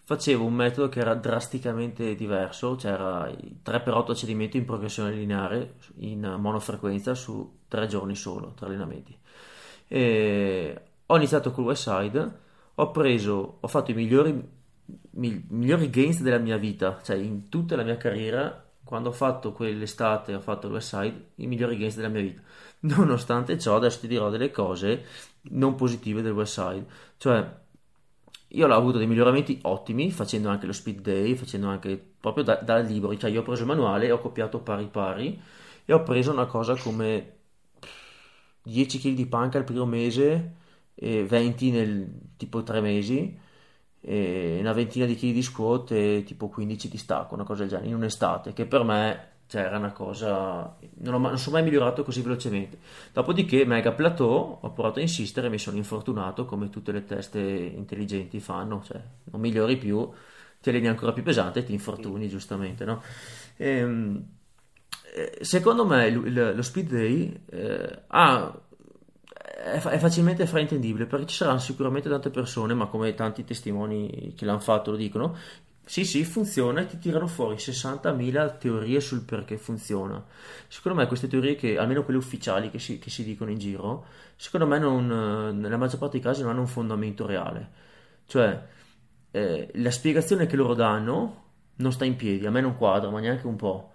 facevo 0.04 0.44
un 0.44 0.54
metodo 0.54 0.88
che 0.88 0.98
era 1.00 1.14
drasticamente 1.14 2.14
diverso, 2.16 2.74
c'era 2.74 3.28
i 3.28 3.60
3x8 3.62 4.14
cedimento 4.14 4.56
in 4.56 4.64
progressione 4.64 5.12
lineare 5.12 5.76
in 5.98 6.20
monofrequenza 6.38 7.14
su 7.14 7.60
tre 7.68 7.86
giorni 7.86 8.16
solo, 8.16 8.54
tre 8.54 8.66
allenamenti. 8.66 9.16
E 9.86 10.80
ho 11.06 11.16
iniziato 11.16 11.50
col 11.52 11.64
West 11.64 11.88
Side, 11.88 12.32
ho 12.74 12.90
preso, 12.90 13.58
ho 13.60 13.68
fatto 13.68 13.90
i 13.90 13.94
migliori, 13.94 14.32
mi- 15.12 15.46
migliori 15.50 15.90
gains 15.90 16.20
della 16.22 16.38
mia 16.38 16.56
vita, 16.56 17.00
cioè 17.02 17.16
in 17.16 17.48
tutta 17.48 17.76
la 17.76 17.82
mia 17.84 17.96
carriera, 17.96 18.62
quando 18.82 19.08
ho 19.10 19.12
fatto 19.12 19.52
quell'estate, 19.52 20.34
ho 20.34 20.40
fatto 20.40 20.66
il 20.66 20.74
West 20.74 20.88
Side, 20.96 21.30
i 21.36 21.46
migliori 21.46 21.76
gains 21.76 21.96
della 21.96 22.08
mia 22.08 22.22
vita. 22.22 22.40
Nonostante 22.80 23.58
ciò, 23.58 23.76
adesso 23.76 24.00
ti 24.00 24.08
dirò 24.08 24.30
delle 24.30 24.50
cose 24.50 25.04
non 25.50 25.74
positive 25.74 26.22
del 26.22 26.32
West 26.32 26.54
Side, 26.60 26.86
cioè 27.18 27.62
io 28.48 28.66
l'ho 28.66 28.74
avuto 28.74 28.98
dei 28.98 29.06
miglioramenti 29.06 29.58
ottimi, 29.62 30.10
facendo 30.12 30.48
anche 30.48 30.66
lo 30.66 30.72
speed 30.72 31.00
day, 31.00 31.34
facendo 31.34 31.68
anche 31.68 31.96
proprio 32.20 32.44
da, 32.44 32.54
da 32.56 32.78
libro, 32.78 33.16
cioè 33.16 33.30
io 33.30 33.40
ho 33.40 33.42
preso 33.42 33.62
il 33.62 33.68
manuale, 33.68 34.10
ho 34.12 34.18
copiato 34.18 34.60
pari 34.60 34.86
pari 34.86 35.40
e 35.84 35.92
ho 35.92 36.02
preso 36.02 36.30
una 36.30 36.46
cosa 36.46 36.76
come 36.76 37.32
10 38.62 38.98
kg 38.98 39.14
di 39.14 39.26
panca 39.26 39.58
il 39.58 39.64
primo 39.64 39.86
mese, 39.86 40.54
e 40.94 41.24
20 41.24 41.70
nel 41.70 42.08
tipo 42.36 42.62
3 42.62 42.80
mesi, 42.80 43.38
e 44.00 44.58
una 44.60 44.72
ventina 44.72 45.06
di 45.06 45.14
chili 45.14 45.32
di 45.32 45.42
squat 45.42 45.92
e 45.92 46.22
tipo 46.24 46.48
15 46.48 46.88
di 46.88 46.98
stacco, 46.98 47.34
una 47.34 47.44
cosa 47.44 47.60
del 47.60 47.70
genere, 47.70 47.88
in 47.88 47.94
un'estate, 47.94 48.52
che 48.52 48.66
per 48.66 48.82
me 48.84 49.32
cioè, 49.46 49.62
era 49.62 49.78
una 49.78 49.92
cosa... 49.92 50.76
Non, 50.98 51.14
ho 51.14 51.18
non 51.18 51.38
sono 51.38 51.56
mai 51.56 51.64
migliorato 51.64 52.02
così 52.02 52.22
velocemente. 52.22 52.78
Dopodiché, 53.12 53.64
mega 53.64 53.92
plateau, 53.92 54.58
ho 54.60 54.72
provato 54.72 54.98
a 54.98 55.02
insistere 55.02 55.46
e 55.46 55.50
mi 55.50 55.58
sono 55.58 55.76
infortunato 55.76 56.44
come 56.44 56.70
tutte 56.70 56.92
le 56.92 57.04
teste 57.04 57.40
intelligenti 57.40 58.40
fanno, 58.40 58.82
cioè 58.84 59.00
non 59.24 59.40
migliori 59.40 59.76
più, 59.76 60.10
ti 60.60 60.70
alleni 60.70 60.88
ancora 60.88 61.12
più 61.12 61.22
pesante 61.22 61.60
e 61.60 61.64
ti 61.64 61.72
infortuni 61.72 62.28
giustamente, 62.28 62.84
no? 62.84 63.02
Ehm, 63.56 64.24
eh, 65.14 65.38
secondo 65.44 65.86
me 65.86 66.10
lo 66.10 66.62
speed 66.62 66.88
day 66.88 67.42
eh, 67.50 68.02
ha, 68.08 68.60
è, 69.64 69.80
è, 69.80 69.98
facilmente 69.98 70.46
fraintendibile 70.46 71.06
perché 71.06 71.26
ci 71.26 71.36
saranno 71.36 71.58
sicuramente 71.58 72.08
tante 72.10 72.30
persone, 72.30 72.74
ma 72.74 72.86
come 72.86 73.14
tanti 73.14 73.44
testimoni 73.44 74.34
che 74.36 74.44
l'hanno 74.44 74.58
fatto 74.60 74.90
lo 74.90 74.96
dicono, 74.96 75.36
sì, 75.86 76.04
sì, 76.04 76.24
funziona 76.24 76.82
e 76.82 76.86
ti 76.86 76.98
tirano 76.98 77.26
fuori 77.26 77.56
60.000 77.56 78.58
teorie 78.58 79.00
sul 79.00 79.22
perché 79.22 79.56
funziona. 79.56 80.22
Secondo 80.68 80.98
me 80.98 81.06
queste 81.06 81.28
teorie, 81.28 81.56
che, 81.56 81.78
almeno 81.78 82.04
quelle 82.04 82.18
ufficiali 82.18 82.70
che 82.70 82.78
si, 82.78 82.98
che 82.98 83.10
si 83.10 83.24
dicono 83.24 83.50
in 83.50 83.58
giro, 83.58 84.06
secondo 84.36 84.66
me 84.66 84.78
non, 84.78 85.06
nella 85.58 85.76
maggior 85.76 85.98
parte 85.98 86.18
dei 86.18 86.26
casi 86.26 86.42
non 86.42 86.50
hanno 86.52 86.60
un 86.60 86.66
fondamento 86.66 87.26
reale. 87.26 87.70
Cioè, 88.26 88.62
eh, 89.30 89.70
la 89.74 89.90
spiegazione 89.90 90.46
che 90.46 90.56
loro 90.56 90.74
danno 90.74 91.42
non 91.76 91.92
sta 91.92 92.04
in 92.04 92.16
piedi, 92.16 92.46
a 92.46 92.50
me 92.50 92.60
non 92.60 92.76
quadra, 92.76 93.10
ma 93.10 93.20
neanche 93.20 93.46
un 93.46 93.56
po'. 93.56 93.92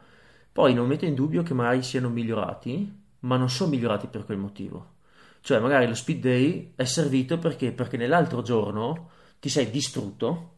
Poi 0.52 0.74
non 0.74 0.88
metto 0.88 1.06
in 1.06 1.16
dubbio 1.16 1.44
che 1.44 1.54
magari 1.54 1.82
siano 1.84 2.10
migliorati, 2.10 3.02
ma 3.22 3.38
non 3.38 3.50
sono 3.50 3.70
migliorati 3.72 4.08
per 4.08 4.26
quel 4.26 4.38
motivo. 4.38 4.98
Cioè, 5.42 5.60
magari 5.60 5.88
lo 5.88 5.96
speed 5.96 6.20
day 6.22 6.74
è 6.76 6.84
servito 6.84 7.38
perché, 7.38 7.72
perché 7.72 7.98
nell'altro 7.98 8.42
giorno 8.42 9.10
ti 9.40 9.50
sei 9.50 9.70
distrutto 9.70 10.56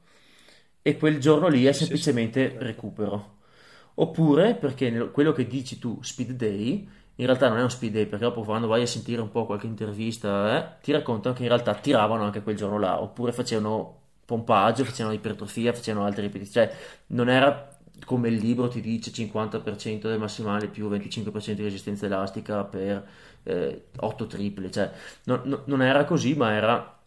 e 0.81 0.97
quel 0.97 1.19
giorno 1.19 1.47
lì 1.47 1.65
è 1.65 1.71
semplicemente 1.71 2.55
recupero. 2.59 3.37
Oppure 3.95 4.55
perché 4.55 5.11
quello 5.11 5.31
che 5.31 5.47
dici 5.47 5.77
tu, 5.77 5.99
speed 6.01 6.31
day, 6.31 6.87
in 7.15 7.25
realtà 7.25 7.47
non 7.49 7.57
è 7.57 7.59
uno 7.59 7.69
speed 7.69 7.93
day, 7.93 8.05
perché 8.07 8.25
dopo 8.25 8.41
quando 8.41 8.67
vai 8.67 8.81
a 8.81 8.87
sentire 8.87 9.21
un 9.21 9.29
po' 9.29 9.45
qualche 9.45 9.67
intervista, 9.67 10.57
eh, 10.57 10.81
ti 10.81 10.91
raccontano 10.91 11.35
che 11.35 11.43
in 11.43 11.49
realtà 11.49 11.75
tiravano 11.75 12.23
anche 12.23 12.41
quel 12.41 12.55
giorno 12.55 12.79
là, 12.79 13.01
oppure 13.01 13.31
facevano 13.31 13.99
pompaggio, 14.25 14.85
facevano 14.85 15.13
ipertrofia, 15.13 15.73
facevano 15.73 16.05
altre 16.05 16.23
ripetizioni, 16.23 16.67
cioè 16.67 16.77
non 17.07 17.29
era 17.29 17.69
come 18.05 18.29
il 18.29 18.35
libro 18.35 18.67
ti 18.67 18.81
dice 18.81 19.11
50% 19.11 20.01
del 20.01 20.19
massimale 20.19 20.67
più 20.67 20.89
25% 20.89 21.53
di 21.53 21.63
resistenza 21.63 22.05
elastica 22.05 22.63
per 22.63 23.07
eh, 23.43 23.85
8 23.97 24.27
triple, 24.27 24.71
cioè 24.71 24.91
no, 25.25 25.41
no, 25.43 25.61
non 25.65 25.81
era 25.81 26.05
così, 26.05 26.33
ma 26.35 26.53
era 26.53 26.99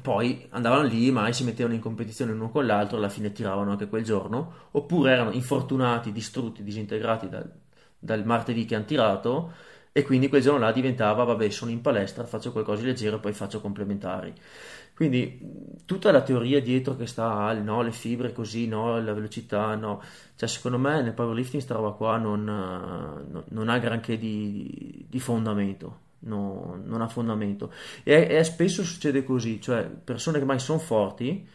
poi 0.00 0.46
andavano 0.50 0.82
lì, 0.82 1.10
mai 1.12 1.32
si 1.32 1.44
mettevano 1.44 1.74
in 1.74 1.80
competizione 1.80 2.32
l'uno 2.32 2.50
con 2.50 2.66
l'altro, 2.66 2.96
alla 2.96 3.08
fine 3.08 3.32
tiravano 3.32 3.70
anche 3.70 3.88
quel 3.88 4.02
giorno, 4.02 4.68
oppure 4.72 5.12
erano 5.12 5.30
infortunati, 5.30 6.10
distrutti, 6.10 6.64
disintegrati 6.64 7.28
dal, 7.28 7.48
dal 7.98 8.24
martedì 8.24 8.64
che 8.64 8.74
hanno 8.74 8.84
tirato 8.86 9.52
e 9.96 10.02
quindi 10.02 10.28
quel 10.28 10.42
giorno 10.42 10.58
là 10.58 10.72
diventava, 10.72 11.22
vabbè, 11.22 11.48
sono 11.50 11.70
in 11.70 11.80
palestra, 11.80 12.24
faccio 12.24 12.50
qualcosa 12.50 12.80
di 12.80 12.88
leggero 12.88 13.14
e 13.14 13.20
poi 13.20 13.32
faccio 13.32 13.60
complementari. 13.60 14.34
Quindi 14.92 15.38
tutta 15.84 16.10
la 16.10 16.20
teoria 16.22 16.60
dietro 16.60 16.96
che 16.96 17.06
sta, 17.06 17.52
no, 17.52 17.80
le 17.80 17.92
fibre 17.92 18.32
così, 18.32 18.66
no, 18.66 19.00
la 19.00 19.12
velocità, 19.12 19.76
no, 19.76 20.02
cioè 20.34 20.48
secondo 20.48 20.78
me 20.78 21.00
nel 21.00 21.12
powerlifting 21.12 21.62
sta 21.62 21.74
roba 21.74 21.92
qua 21.92 22.16
non, 22.16 23.44
non 23.48 23.68
ha 23.68 23.78
granché 23.78 24.18
di, 24.18 25.06
di 25.08 25.20
fondamento. 25.20 26.00
No, 26.24 26.80
non 26.82 27.02
ha 27.02 27.08
fondamento 27.08 27.70
e, 28.02 28.26
e, 28.30 28.44
spesso 28.44 28.82
succede 28.82 29.24
così, 29.24 29.60
cioè 29.60 29.84
persone 29.84 30.38
che 30.38 30.46
mai 30.46 30.58
sono 30.58 30.78
forti 30.78 31.46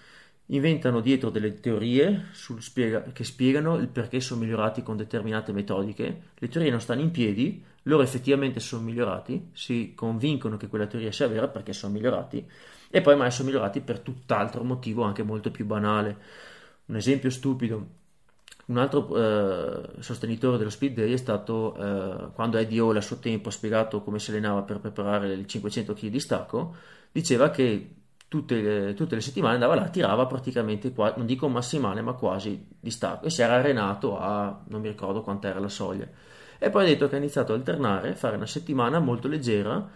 inventano 0.48 1.00
dietro 1.00 1.32
delle 1.32 1.60
teorie 1.60 2.28
spiega, 2.32 3.02
che 3.12 3.24
spiegano 3.24 3.78
il 3.78 3.88
perché 3.88 4.20
sono 4.20 4.42
migliorati 4.42 4.84
con 4.84 4.96
determinate 4.96 5.52
metodiche, 5.54 6.22
le 6.36 6.48
teorie 6.48 6.70
non 6.70 6.82
stanno 6.82 7.02
in 7.02 7.10
piedi, 7.10 7.64
loro 7.84 8.04
effettivamente 8.04 8.60
sono 8.60 8.84
migliorati, 8.84 9.50
si 9.54 9.94
convincono 9.96 10.58
che 10.58 10.68
quella 10.68 10.88
teoria 10.88 11.12
sia 11.12 11.28
vera 11.28 11.48
perché 11.48 11.74
sono 11.74 11.94
migliorati 11.94 12.46
e 12.90 13.02
poi 13.02 13.16
mai 13.16 13.32
sono 13.32 13.50
migliorati 13.50 13.82
per 13.82 14.00
tutt'altro 14.00 14.64
motivo 14.64 15.04
anche 15.04 15.24
molto 15.24 15.52
più 15.52 15.66
banale. 15.66 16.18
Un 16.86 16.96
esempio 16.96 17.30
stupido, 17.30 17.88
un 18.68 18.78
altro 18.78 19.16
eh, 19.16 20.02
sostenitore 20.02 20.58
dello 20.58 20.70
speed 20.70 20.94
day 20.96 21.14
è 21.14 21.18
stato 21.18 21.76
eh, 21.76 22.32
quando 22.34 22.58
Eddie 22.58 22.80
Hall 22.80 22.98
a 22.98 23.02
suo 23.02 23.18
tempo 23.18 23.50
ha 23.50 23.52
spiegato 23.52 24.02
come 24.04 24.20
si 24.20 24.30
allenava 24.32 24.62
per 24.62 24.80
preparare 24.80 25.34
il 25.34 25.46
500 25.48 25.94
kg 25.94 26.08
di 26.08 26.20
stacco, 26.20 26.76
diceva 27.12 27.50
che 27.50 27.96
tutte 28.28 28.62
le, 28.62 28.94
tutte 28.94 29.16
le 29.16 29.22
settimane 29.22 29.56
andava 29.56 29.74
là, 29.76 29.90
tirava 29.90 30.28
praticamente, 30.28 30.94
qua, 30.94 31.14
non 31.18 31.26
dico 31.26 31.48
massimale, 31.50 32.02
ma 32.02 32.14
quasi 32.14 32.64
di 32.80 32.92
stacco 32.92 33.26
e 33.26 33.30
si 33.32 33.42
era 33.42 33.56
arenato 33.56 34.20
a, 34.20 34.64
non 34.68 34.82
mi 34.82 34.90
ricordo 34.90 35.22
quant'era 35.22 35.60
la 35.60 35.70
soglia. 35.70 36.08
E 36.60 36.70
poi 36.70 36.84
ha 36.84 36.88
detto 36.88 37.08
che 37.08 37.16
ha 37.16 37.18
iniziato 37.18 37.54
a 37.54 37.56
alternare, 37.56 38.16
fare 38.16 38.36
una 38.36 38.46
settimana 38.46 39.00
molto 39.00 39.28
leggera, 39.28 39.90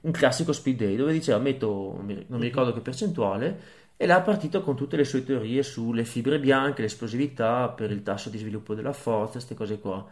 un 0.00 0.10
classico 0.12 0.52
speed 0.52 0.78
day 0.78 0.96
dove 0.96 1.12
diceva 1.12 1.38
metto, 1.38 1.96
non 1.98 2.38
mi 2.38 2.44
ricordo 2.44 2.72
che 2.72 2.80
percentuale, 2.80 3.80
e 3.96 4.06
è 4.06 4.22
partito 4.22 4.62
con 4.62 4.76
tutte 4.76 4.96
le 4.96 5.04
sue 5.04 5.24
teorie 5.24 5.62
sulle 5.62 6.04
fibre 6.04 6.38
bianche, 6.40 6.82
l'esplosività 6.82 7.68
per 7.68 7.90
il 7.90 8.02
tasso 8.02 8.30
di 8.30 8.38
sviluppo 8.38 8.74
della 8.74 8.92
forza, 8.92 9.32
queste 9.32 9.54
cose 9.54 9.78
qua. 9.78 10.06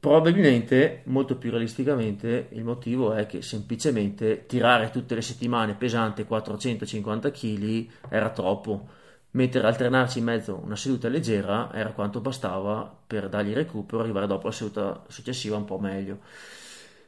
Probabilmente, 0.00 1.02
molto 1.04 1.36
più 1.36 1.50
realisticamente, 1.50 2.48
il 2.50 2.64
motivo 2.64 3.12
è 3.12 3.26
che 3.26 3.40
semplicemente 3.40 4.46
tirare 4.46 4.90
tutte 4.90 5.14
le 5.14 5.22
settimane 5.22 5.74
pesante 5.74 6.24
450 6.24 7.30
kg 7.30 7.88
era 8.08 8.30
troppo, 8.30 8.88
mentre 9.32 9.62
alternarci 9.62 10.18
in 10.18 10.24
mezzo 10.24 10.60
una 10.62 10.76
seduta 10.76 11.08
leggera 11.08 11.72
era 11.72 11.92
quanto 11.92 12.20
bastava 12.20 12.94
per 13.06 13.28
dargli 13.28 13.52
recupero 13.52 13.98
e 13.98 14.04
arrivare 14.04 14.26
dopo 14.26 14.46
la 14.48 14.52
seduta 14.52 15.04
successiva 15.08 15.56
un 15.56 15.64
po' 15.64 15.78
meglio. 15.78 16.18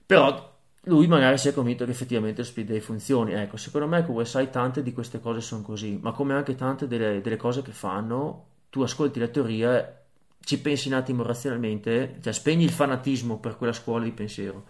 Però 0.06 0.52
lui 0.84 1.06
magari 1.06 1.38
si 1.38 1.48
è 1.48 1.54
convinto 1.54 1.84
che 1.84 1.90
effettivamente 1.92 2.40
lo 2.42 2.46
speed 2.46 2.68
day 2.68 2.80
funzioni. 2.80 3.32
Ecco, 3.32 3.56
secondo 3.56 3.86
me 3.86 4.04
come 4.04 4.24
sai 4.24 4.50
tante 4.50 4.82
di 4.82 4.92
queste 4.92 5.20
cose 5.20 5.40
sono 5.40 5.62
così, 5.62 5.98
ma 6.00 6.12
come 6.12 6.34
anche 6.34 6.54
tante 6.54 6.86
delle, 6.86 7.20
delle 7.20 7.36
cose 7.36 7.62
che 7.62 7.72
fanno, 7.72 8.46
tu 8.70 8.82
ascolti 8.82 9.18
la 9.18 9.28
teoria, 9.28 10.02
ci 10.40 10.60
pensi 10.60 10.88
un 10.88 10.94
attimo 10.94 11.22
razionalmente, 11.22 12.18
cioè 12.22 12.32
spegni 12.32 12.64
il 12.64 12.70
fanatismo 12.70 13.38
per 13.38 13.56
quella 13.56 13.72
scuola 13.72 14.04
di 14.04 14.12
pensiero 14.12 14.64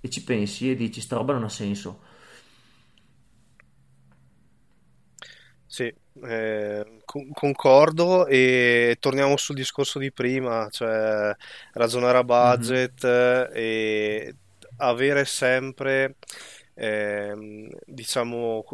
e 0.00 0.10
ci 0.10 0.22
pensi 0.22 0.70
e 0.70 0.74
dici 0.74 1.00
sta 1.00 1.16
roba 1.16 1.32
non 1.32 1.44
ha 1.44 1.48
senso. 1.48 2.12
Sì, 5.74 5.92
eh, 6.22 7.02
concordo 7.04 8.28
e 8.28 8.96
torniamo 9.00 9.36
sul 9.36 9.56
discorso 9.56 9.98
di 9.98 10.12
prima, 10.12 10.68
cioè 10.70 11.34
ragionare 11.72 12.18
a 12.18 12.22
budget 12.22 13.04
mm-hmm. 13.04 13.50
e 13.52 14.36
avere 14.76 15.24
sempre, 15.24 16.14
eh, 16.74 17.68
diciamo, 17.86 18.64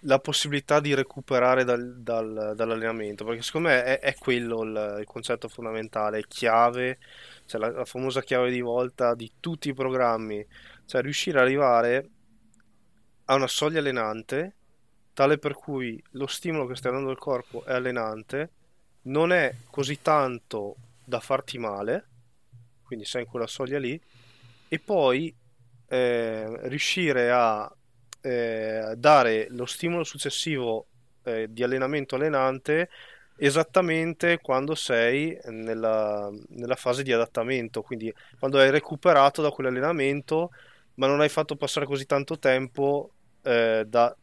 la 0.00 0.18
possibilità 0.18 0.80
di 0.80 0.92
recuperare 0.92 1.62
dal, 1.62 1.98
dal, 2.00 2.54
dall'allenamento, 2.56 3.24
perché 3.24 3.42
secondo 3.42 3.68
me 3.68 3.84
è, 3.84 4.00
è 4.00 4.16
quello 4.16 4.64
il, 4.64 4.96
il, 4.98 5.06
concetto 5.06 5.46
fondamentale, 5.46 6.26
chiave, 6.26 6.98
cioè 7.46 7.60
la, 7.60 7.70
la, 7.70 7.84
famosa 7.84 8.22
chiave 8.22 8.50
di 8.50 8.60
volta 8.60 9.14
di 9.14 9.30
tutti 9.38 9.68
i 9.68 9.72
programmi, 9.72 10.44
cioè 10.84 11.00
riuscire 11.00 11.38
ad 11.38 11.44
arrivare 11.44 12.08
a 13.26 13.36
una 13.36 13.46
soglia 13.46 13.78
allenante 13.78 14.56
tale 15.14 15.38
per 15.38 15.54
cui 15.54 16.02
lo 16.12 16.26
stimolo 16.26 16.66
che 16.66 16.74
stai 16.74 16.92
dando 16.92 17.10
al 17.10 17.18
corpo 17.18 17.64
è 17.64 17.72
allenante, 17.72 18.50
non 19.02 19.32
è 19.32 19.54
così 19.70 20.02
tanto 20.02 20.76
da 21.04 21.20
farti 21.20 21.56
male, 21.58 22.04
quindi 22.82 23.04
sei 23.04 23.22
in 23.22 23.28
quella 23.28 23.46
soglia 23.46 23.78
lì, 23.78 23.98
e 24.68 24.78
poi 24.78 25.34
eh, 25.86 26.68
riuscire 26.68 27.30
a 27.30 27.72
eh, 28.20 28.94
dare 28.96 29.46
lo 29.50 29.66
stimolo 29.66 30.02
successivo 30.02 30.86
eh, 31.22 31.46
di 31.50 31.62
allenamento 31.62 32.16
allenante 32.16 32.88
esattamente 33.36 34.38
quando 34.40 34.74
sei 34.74 35.36
nella, 35.46 36.30
nella, 36.50 36.76
fase 36.76 37.02
di 37.02 37.12
adattamento, 37.12 37.82
quindi 37.82 38.12
quando 38.38 38.58
hai 38.58 38.70
recuperato 38.70 39.42
da 39.42 39.50
quell'allenamento 39.50 40.50
ma 40.94 41.06
non 41.06 41.20
hai 41.20 41.28
fatto 41.28 41.56
passare 41.56 41.86
così 41.86 42.06
tanto 42.06 42.38
tempo 42.38 43.10
eh, 43.42 43.84
da 43.86 44.14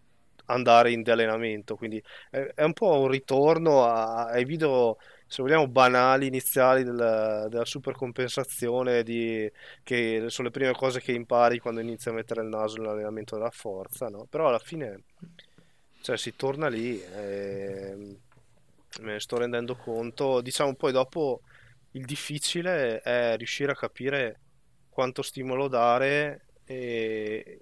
andare 0.46 0.92
in 0.92 1.04
allenamento, 1.10 1.76
quindi 1.76 2.02
è, 2.30 2.64
un 2.64 2.74
po' 2.74 3.00
un 3.00 3.08
ritorno 3.08 3.84
a, 3.86 4.26
ai 4.26 4.46
video 4.46 4.98
se 5.32 5.42
vogliamo, 5.42 5.66
banali 5.70 6.28
iniziali 6.28 6.84
della, 6.84 7.48
della 7.48 7.64
supercompensazione, 7.64 9.02
di, 9.02 9.50
che 9.82 10.26
sono 10.28 10.50
le 10.50 10.54
prime 10.54 10.74
cose 10.74 11.00
che 11.00 11.14
impari 11.14 11.60
quando 11.60 11.80
inizi 11.80 12.10
a 12.10 12.12
mettere 12.12 12.42
il 12.42 12.50
naso 12.50 12.76
nell'allenamento 12.78 13.38
della 13.38 13.50
forza, 13.50 14.10
no? 14.10 14.28
Però 14.30 14.50
alla 14.50 14.60
fine 14.60 15.04
cioè, 16.02 16.18
si 16.18 16.36
torna 16.36 16.68
lì, 16.68 17.02
e 17.02 17.96
me 19.00 19.12
ne 19.14 19.20
sto 19.20 19.38
rendendo 19.38 19.76
conto. 19.76 20.42
Diciamo 20.42 20.76
poi 20.76 20.92
dopo 20.92 21.42
il 21.92 22.06
difficile 22.06 23.00
è 23.02 23.38
riuscire 23.38 23.72
a 23.72 23.76
capire 23.76 24.40
quanto 24.90 25.22
stimolo 25.22 25.68
dare 25.68 26.48
e, 26.66 27.62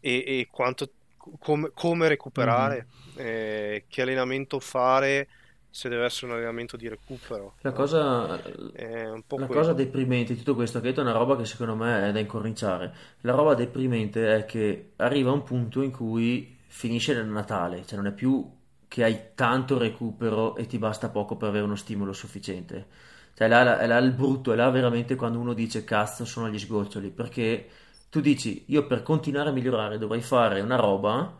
e, 0.00 0.24
e 0.40 0.48
quanto, 0.50 0.90
com, 1.38 1.70
come 1.74 2.08
recuperare, 2.08 2.86
mm-hmm. 3.16 3.26
eh, 3.26 3.84
che 3.88 4.02
allenamento 4.02 4.60
fare 4.60 5.28
se 5.74 5.88
deve 5.88 6.04
essere 6.04 6.30
un 6.30 6.36
allenamento 6.36 6.76
di 6.76 6.88
recupero. 6.88 7.54
La 7.62 7.72
cosa, 7.72 8.40
la 8.40 9.46
cosa 9.46 9.72
deprimente 9.72 10.32
di 10.32 10.38
tutto 10.38 10.54
questo, 10.54 10.80
che 10.80 10.94
è 10.94 11.00
una 11.00 11.10
roba 11.10 11.36
che 11.36 11.44
secondo 11.44 11.74
me 11.74 12.08
è 12.08 12.12
da 12.12 12.20
incorniciare, 12.20 12.94
la 13.22 13.32
roba 13.32 13.54
deprimente 13.54 14.36
è 14.36 14.44
che 14.44 14.92
arriva 14.96 15.32
un 15.32 15.42
punto 15.42 15.82
in 15.82 15.90
cui 15.90 16.56
finisce 16.68 17.12
nel 17.12 17.26
Natale, 17.26 17.84
cioè 17.86 17.96
non 17.96 18.06
è 18.06 18.12
più 18.12 18.48
che 18.86 19.02
hai 19.02 19.30
tanto 19.34 19.76
recupero 19.76 20.54
e 20.54 20.66
ti 20.66 20.78
basta 20.78 21.08
poco 21.08 21.36
per 21.36 21.48
avere 21.48 21.64
uno 21.64 21.74
stimolo 21.74 22.12
sufficiente. 22.12 22.86
Cioè, 23.34 23.48
là, 23.48 23.64
là, 23.64 23.84
là 23.84 23.98
il 23.98 24.12
brutto 24.12 24.52
è 24.52 24.56
là 24.56 24.70
veramente 24.70 25.16
quando 25.16 25.40
uno 25.40 25.54
dice 25.54 25.82
cazzo 25.82 26.24
sono 26.24 26.48
gli 26.48 26.58
sgoccioli, 26.60 27.10
perché 27.10 27.68
tu 28.14 28.20
dici 28.20 28.62
io 28.68 28.86
per 28.86 29.02
continuare 29.02 29.48
a 29.48 29.52
migliorare 29.52 29.98
dovrei 29.98 30.20
fare 30.20 30.60
una 30.60 30.76
roba 30.76 31.36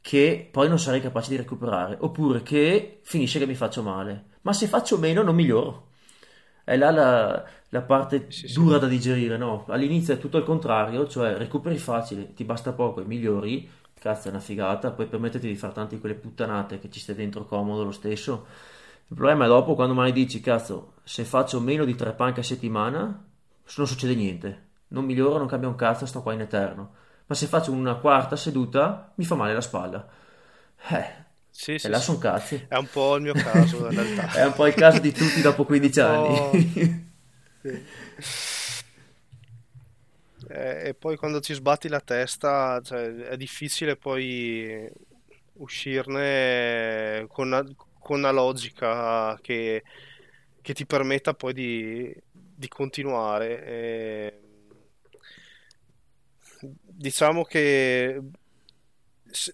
che 0.00 0.48
poi 0.50 0.66
non 0.66 0.78
sarei 0.78 1.02
capace 1.02 1.28
di 1.28 1.36
recuperare, 1.36 1.98
oppure 2.00 2.42
che 2.42 3.00
finisce 3.02 3.38
che 3.38 3.44
mi 3.46 3.54
faccio 3.54 3.82
male. 3.82 4.24
Ma 4.42 4.54
se 4.54 4.66
faccio 4.68 4.96
meno 4.96 5.22
non 5.22 5.34
miglioro. 5.34 5.88
È 6.64 6.76
là 6.78 6.90
la, 6.90 7.44
la 7.68 7.82
parte 7.82 8.30
Sì, 8.30 8.48
sì. 8.48 8.54
dura 8.54 8.78
da 8.78 8.86
digerire, 8.86 9.36
no? 9.36 9.66
All'inizio 9.68 10.14
è 10.14 10.18
tutto 10.18 10.38
il 10.38 10.44
contrario, 10.44 11.06
cioè 11.06 11.36
recuperi 11.36 11.76
facile, 11.76 12.32
ti 12.32 12.44
basta 12.44 12.72
poco 12.72 13.02
e 13.02 13.04
migliori, 13.04 13.68
cazzo 13.98 14.28
è 14.28 14.30
una 14.30 14.40
figata, 14.40 14.90
poi 14.92 15.08
permettiti 15.08 15.46
di 15.46 15.56
fare 15.56 15.74
tante 15.74 15.96
di 15.96 16.00
quelle 16.00 16.14
puttanate 16.14 16.78
che 16.78 16.90
ci 16.90 17.00
stai 17.00 17.16
dentro 17.16 17.44
comodo 17.44 17.84
lo 17.84 17.92
stesso. 17.92 18.46
Il 19.08 19.14
problema 19.14 19.44
è 19.44 19.48
dopo 19.48 19.74
quando 19.74 19.92
mai 19.92 20.12
dici, 20.12 20.40
cazzo, 20.40 20.94
se 21.04 21.24
faccio 21.24 21.60
meno 21.60 21.84
di 21.84 21.94
tre 21.94 22.14
panche 22.14 22.40
a 22.40 22.42
settimana, 22.44 23.04
non 23.76 23.86
succede 23.86 24.14
niente, 24.14 24.67
non 24.88 25.04
miglioro, 25.04 25.38
non 25.38 25.46
cambia 25.48 25.68
un 25.68 25.74
cazzo, 25.76 26.06
sto 26.06 26.22
qua 26.22 26.32
in 26.34 26.40
eterno. 26.40 26.94
Ma 27.26 27.34
se 27.34 27.46
faccio 27.46 27.72
una 27.72 27.96
quarta 27.96 28.36
seduta, 28.36 29.12
mi 29.16 29.24
fa 29.24 29.34
male 29.34 29.52
la 29.54 29.60
spalla. 29.60 30.06
Eh, 30.90 31.24
Sì, 31.50 31.78
e 31.80 31.88
sì, 31.88 31.88
là 31.88 32.00
sì. 32.00 32.00
sono 32.00 32.18
cazzi. 32.18 32.68
È 32.68 32.76
un 32.76 32.88
po' 32.88 33.16
il 33.16 33.22
mio 33.22 33.34
caso, 33.36 33.86
in 33.86 33.94
realtà. 33.94 34.30
È 34.32 34.44
un 34.44 34.52
po' 34.54 34.66
il 34.66 34.74
caso 34.74 35.00
di 35.00 35.12
tutti 35.12 35.40
dopo 35.40 35.64
Un 35.80 35.90
15 35.90 36.00
po'... 36.00 36.00
anni. 36.00 37.06
sì. 37.62 37.88
Eh, 40.48 40.88
E 40.88 40.94
poi 40.94 41.16
quando 41.16 41.40
ci 41.40 41.52
sbatti 41.54 41.88
la 41.88 42.00
testa, 42.00 42.80
cioè, 42.82 43.08
è 43.14 43.36
difficile 43.36 43.96
poi 43.96 44.88
uscirne 45.54 47.26
con 47.28 47.48
una, 47.48 47.64
con 47.98 48.18
una 48.18 48.30
logica 48.30 49.36
che, 49.40 49.82
che 50.60 50.74
ti 50.74 50.86
permetta 50.86 51.34
poi 51.34 51.52
di, 51.52 52.14
di 52.32 52.68
continuare. 52.68 53.64
E 53.66 54.40
diciamo 56.98 57.44
che 57.44 58.20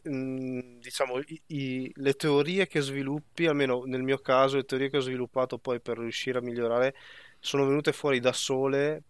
mh, 0.05 0.79
diciamo, 0.81 1.19
i- 1.21 1.43
i- 1.47 1.93
le 1.97 2.15
teorie 2.15 2.67
che 2.67 2.81
sviluppi, 2.81 3.47
almeno 3.47 3.83
nel 3.85 4.03
mio 4.03 4.19
caso, 4.19 4.57
le 4.57 4.65
teorie 4.65 4.91
che 4.91 4.99
ho 4.99 5.01
sviluppato 5.01 5.59
poi 5.59 5.81
per 5.81 5.99
riuscire 5.99 6.39
a 6.39 6.43
migliorare 6.43 6.95
sono 7.41 7.67
venute 7.67 7.93
fuori 7.93 8.21
da 8.21 8.33
sole 8.33 9.03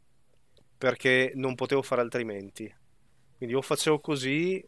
perché 0.77 1.33
non 1.37 1.55
potevo 1.55 1.83
fare 1.83 2.01
altrimenti. 2.01 2.73
Quindi 3.37 3.55
o 3.55 3.63
facevo 3.63 4.01
così 4.01 4.65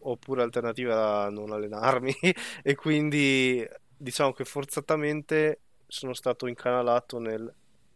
oppure 0.00 0.40
l'alternativa 0.40 0.92
era 0.92 1.30
non 1.30 1.52
allenarmi 1.52 2.14
e 2.62 2.74
quindi 2.74 3.66
diciamo 3.96 4.32
che 4.32 4.44
forzatamente 4.44 5.60
sono 5.86 6.14
stato 6.14 6.46
incanalato 6.46 7.18
nel 7.18 7.52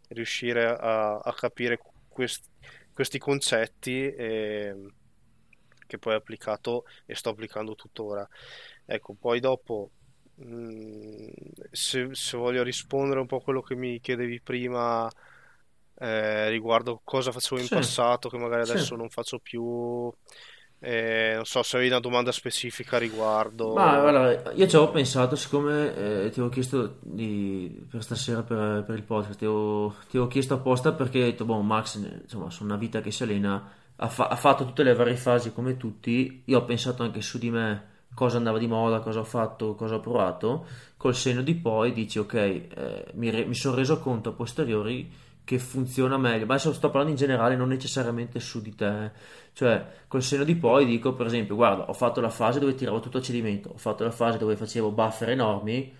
riuscire 0.08 0.66
a, 0.68 1.18
a 1.18 1.34
capire 1.34 1.78
quest- 2.08 2.48
questi 2.92 3.18
concetti 3.18 4.04
e- 4.12 4.74
che 5.86 5.98
poi 5.98 6.14
ho 6.14 6.16
applicato 6.18 6.84
e 7.06 7.14
sto 7.14 7.30
applicando 7.30 7.74
tuttora. 7.74 8.26
Ecco, 8.84 9.14
poi 9.14 9.40
dopo, 9.40 9.90
mh, 10.36 11.26
se, 11.70 12.08
se 12.14 12.36
voglio 12.36 12.62
rispondere 12.62 13.20
un 13.20 13.26
po' 13.26 13.36
a 13.36 13.42
quello 13.42 13.60
che 13.62 13.74
mi 13.74 14.00
chiedevi 14.00 14.40
prima 14.40 15.10
eh, 15.96 16.48
riguardo 16.50 17.00
cosa 17.04 17.32
facevo 17.32 17.60
in 17.60 17.68
Sì, 17.68 17.68
passato 17.70 18.28
che 18.28 18.38
magari 18.38 18.62
sì. 18.62 18.78
adesso 18.78 18.96
non 18.96 19.10
faccio 19.10 19.38
più, 19.38 20.10
eh, 20.82 21.32
non 21.36 21.44
so 21.44 21.62
se 21.62 21.76
avevi 21.76 21.90
una 21.90 22.00
domanda 22.00 22.32
specifica 22.32 22.96
a 22.96 22.98
Ma 23.74 23.98
riguardo. 23.98 24.00
guarda, 24.00 24.52
io 24.52 24.66
ci 24.68 24.76
avevo 24.76 24.90
pensato, 24.90 25.34
siccome 25.34 25.94
eh, 25.96 26.28
ti 26.30 26.40
avevo 26.40 26.50
chiesto 26.50 26.98
di, 27.00 27.86
per 27.88 28.02
stasera 28.02 28.42
per, 28.42 28.84
per 28.86 28.96
il 28.96 29.02
podcast, 29.02 29.38
ti 29.38 29.46
avevo, 29.46 29.94
ti 30.10 30.16
avevo 30.18 30.26
chiesto 30.26 30.54
apposta 30.54 30.92
perché 30.92 31.22
ho 31.22 31.24
detto, 31.24 31.46
boh, 31.46 31.62
Max, 31.62 31.96
insomma, 32.22 32.50
su 32.50 32.64
una 32.64 32.76
vita 32.76 33.00
che 33.00 33.10
si 33.10 33.22
allena, 33.22 33.72
ha, 33.96 34.08
fa- 34.08 34.28
ha 34.28 34.36
fatto 34.36 34.66
tutte 34.66 34.82
le 34.82 34.94
varie 34.94 35.16
fasi 35.16 35.54
come 35.54 35.78
tutti, 35.78 36.42
io 36.44 36.58
ho 36.58 36.64
pensato 36.66 37.02
anche 37.02 37.22
su 37.22 37.38
di 37.38 37.48
me 37.50 37.88
cosa 38.14 38.36
andava 38.36 38.58
di 38.58 38.66
moda, 38.66 39.00
cosa 39.00 39.20
ho 39.20 39.24
fatto, 39.24 39.74
cosa 39.74 39.94
ho 39.94 40.00
provato, 40.00 40.66
col 40.98 41.14
senno 41.14 41.40
di 41.40 41.54
poi 41.54 41.92
dici, 41.94 42.18
ok, 42.18 42.34
eh, 42.34 43.06
mi, 43.14 43.30
re- 43.30 43.46
mi 43.46 43.54
sono 43.54 43.74
reso 43.74 44.00
conto 44.00 44.28
a 44.30 44.32
posteriori 44.32 45.10
che 45.44 45.58
funziona 45.58 46.16
meglio, 46.18 46.46
ma 46.46 46.54
adesso 46.54 46.72
sto 46.72 46.88
parlando 46.90 47.10
in 47.12 47.16
generale, 47.18 47.56
non 47.56 47.68
necessariamente 47.68 48.40
su 48.40 48.60
di 48.62 48.74
te, 48.74 49.10
cioè 49.52 49.84
col 50.08 50.22
senno 50.22 50.44
di 50.44 50.54
poi 50.56 50.84
dico, 50.86 51.14
per 51.14 51.26
esempio, 51.26 51.54
guarda, 51.56 51.88
ho 51.88 51.92
fatto 51.92 52.20
la 52.20 52.30
fase 52.30 52.58
dove 52.60 52.74
tiravo 52.74 53.00
tutto 53.00 53.18
a 53.18 53.22
cedimento, 53.22 53.70
ho 53.70 53.78
fatto 53.78 54.04
la 54.04 54.10
fase 54.10 54.38
dove 54.38 54.56
facevo 54.56 54.90
buffer 54.92 55.30
enormi, 55.30 55.92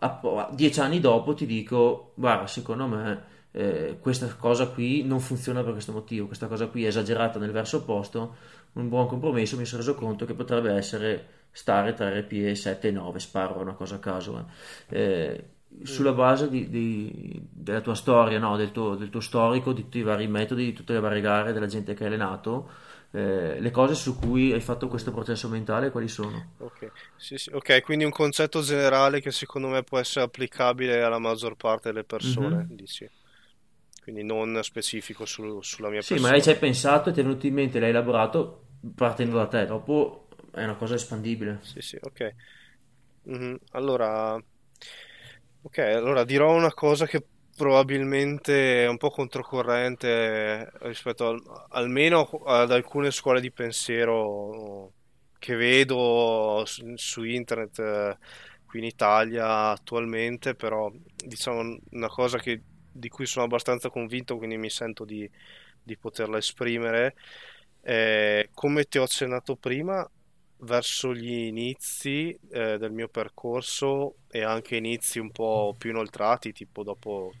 a- 0.00 0.48
dieci 0.52 0.80
anni 0.80 1.00
dopo 1.00 1.34
ti 1.34 1.46
dico, 1.46 2.12
guarda, 2.14 2.46
secondo 2.46 2.86
me 2.86 3.24
eh, 3.52 3.98
questa 4.00 4.26
cosa 4.36 4.68
qui 4.68 5.02
non 5.04 5.20
funziona 5.20 5.62
per 5.62 5.72
questo 5.72 5.92
motivo, 5.92 6.26
questa 6.26 6.46
cosa 6.46 6.66
qui 6.68 6.84
è 6.84 6.88
esagerata 6.88 7.38
nel 7.38 7.50
verso 7.50 7.78
opposto, 7.78 8.36
un 8.74 8.88
buon 8.88 9.06
compromesso 9.08 9.56
mi 9.56 9.64
sono 9.64 9.80
reso 9.82 9.94
conto 9.94 10.24
che 10.24 10.34
potrebbe 10.34 10.72
essere 10.72 11.26
stare 11.50 11.94
tra 11.94 12.08
RPE 12.10 12.54
7 12.54 12.88
e 12.88 12.90
9, 12.92 13.18
sparo 13.18 13.60
una 13.60 13.72
cosa 13.74 13.96
a 13.96 13.98
caso. 13.98 14.46
eh. 14.88 14.96
Eh, 14.98 15.44
sulla 15.82 16.12
Mm. 16.12 16.12
base 16.12 16.48
di- 16.48 16.68
di- 16.70 17.40
della 17.50 17.80
tua 17.80 17.94
storia, 17.94 18.38
no? 18.38 18.56
Del 18.56 18.72
tuo, 18.72 18.94
del 18.96 19.10
tuo 19.10 19.20
storico, 19.20 19.72
di 19.72 19.82
tutti 19.82 19.98
i 19.98 20.02
vari 20.02 20.26
metodi, 20.28 20.64
di 20.64 20.72
tutte 20.72 20.92
le 20.94 21.00
varie 21.00 21.20
gare, 21.20 21.52
della 21.52 21.66
gente 21.66 21.94
che 21.94 22.02
hai 22.04 22.08
allenato, 22.08 22.70
eh, 23.12 23.60
le 23.60 23.70
cose 23.70 23.94
su 23.94 24.18
cui 24.18 24.52
hai 24.52 24.60
fatto 24.60 24.88
questo 24.88 25.12
processo 25.12 25.48
mentale, 25.48 25.90
quali 25.90 26.08
sono? 26.08 26.56
Ok, 26.60 26.90
sì, 27.14 27.36
sì, 27.38 27.50
ok, 27.52 27.80
quindi 27.82 28.04
un 28.04 28.10
concetto 28.10 28.60
generale 28.62 29.20
che 29.20 29.30
secondo 29.30 29.68
me 29.68 29.84
può 29.84 29.98
essere 29.98 30.24
applicabile 30.24 31.02
alla 31.02 31.18
maggior 31.20 31.54
parte 31.56 31.90
delle 31.92 32.02
persone, 32.04 32.64
Mhm. 32.64 32.68
dici, 32.68 33.08
quindi 34.02 34.24
non 34.24 34.60
specifico 34.62 35.24
su- 35.24 35.62
sulla 35.62 35.88
mia 35.88 36.02
Sì, 36.02 36.18
magari 36.18 36.42
ci 36.42 36.48
persona. 36.48 36.50
hai 36.50 36.58
pensato 36.58 37.10
e 37.10 37.12
ti 37.12 37.20
è 37.20 37.22
venuto 37.22 37.46
in 37.46 37.54
mente, 37.54 37.78
l'hai 37.80 37.90
elaborato 37.90 38.66
partendo 38.94 39.36
da 39.36 39.46
te, 39.48 39.66
dopo 39.66 40.28
è 40.52 40.62
una 40.64 40.76
cosa 40.76 40.94
espandibile. 40.94 41.60
Sì, 41.60 41.80
sì, 41.80 41.96
ok. 42.00 42.34
Mhm, 43.24 43.58
Allora, 43.72 44.42
ok, 45.68 45.78
allora 45.78 46.24
dirò 46.24 46.54
una 46.54 46.72
cosa 46.72 47.06
che 47.06 47.24
probabilmente 47.56 48.84
è 48.84 48.88
un 48.88 48.96
po' 48.98 49.10
controcorrente 49.10 50.70
rispetto 50.82 51.28
al- 51.28 51.42
almeno 51.70 52.22
ad 52.46 52.70
alcune 52.72 53.10
scuole 53.10 53.40
di 53.40 53.50
pensiero 53.52 54.92
che 55.38 55.54
vedo 55.56 56.62
su, 56.66 56.92
su 56.96 57.22
internet 57.24 57.78
eh, 57.80 58.18
qui 58.64 58.78
in 58.80 58.84
Italia 58.86 59.70
attualmente, 59.70 60.54
però 60.54 60.90
diciamo 61.14 61.76
una 61.90 62.08
cosa 62.08 62.38
che- 62.38 62.62
di 62.90 63.08
cui 63.08 63.26
sono 63.26 63.44
abbastanza 63.44 63.90
convinto, 63.90 64.36
quindi 64.36 64.56
mi 64.56 64.70
sento 64.70 65.04
di, 65.04 65.28
di 65.82 65.96
poterla 65.96 66.38
esprimere. 66.38 67.14
Eh, 67.80 68.50
come 68.52 68.84
ti 68.84 68.98
ho 68.98 69.02
accennato 69.04 69.56
prima, 69.56 70.08
verso 70.60 71.14
gli 71.14 71.30
inizi 71.30 72.38
eh, 72.50 72.78
del 72.78 72.92
mio 72.92 73.08
percorso 73.08 74.16
e 74.30 74.42
anche 74.42 74.76
inizi 74.76 75.18
un 75.18 75.30
po' 75.30 75.74
più 75.78 75.90
inoltrati, 75.90 76.52
tipo 76.52 76.82
dopo 76.82 77.32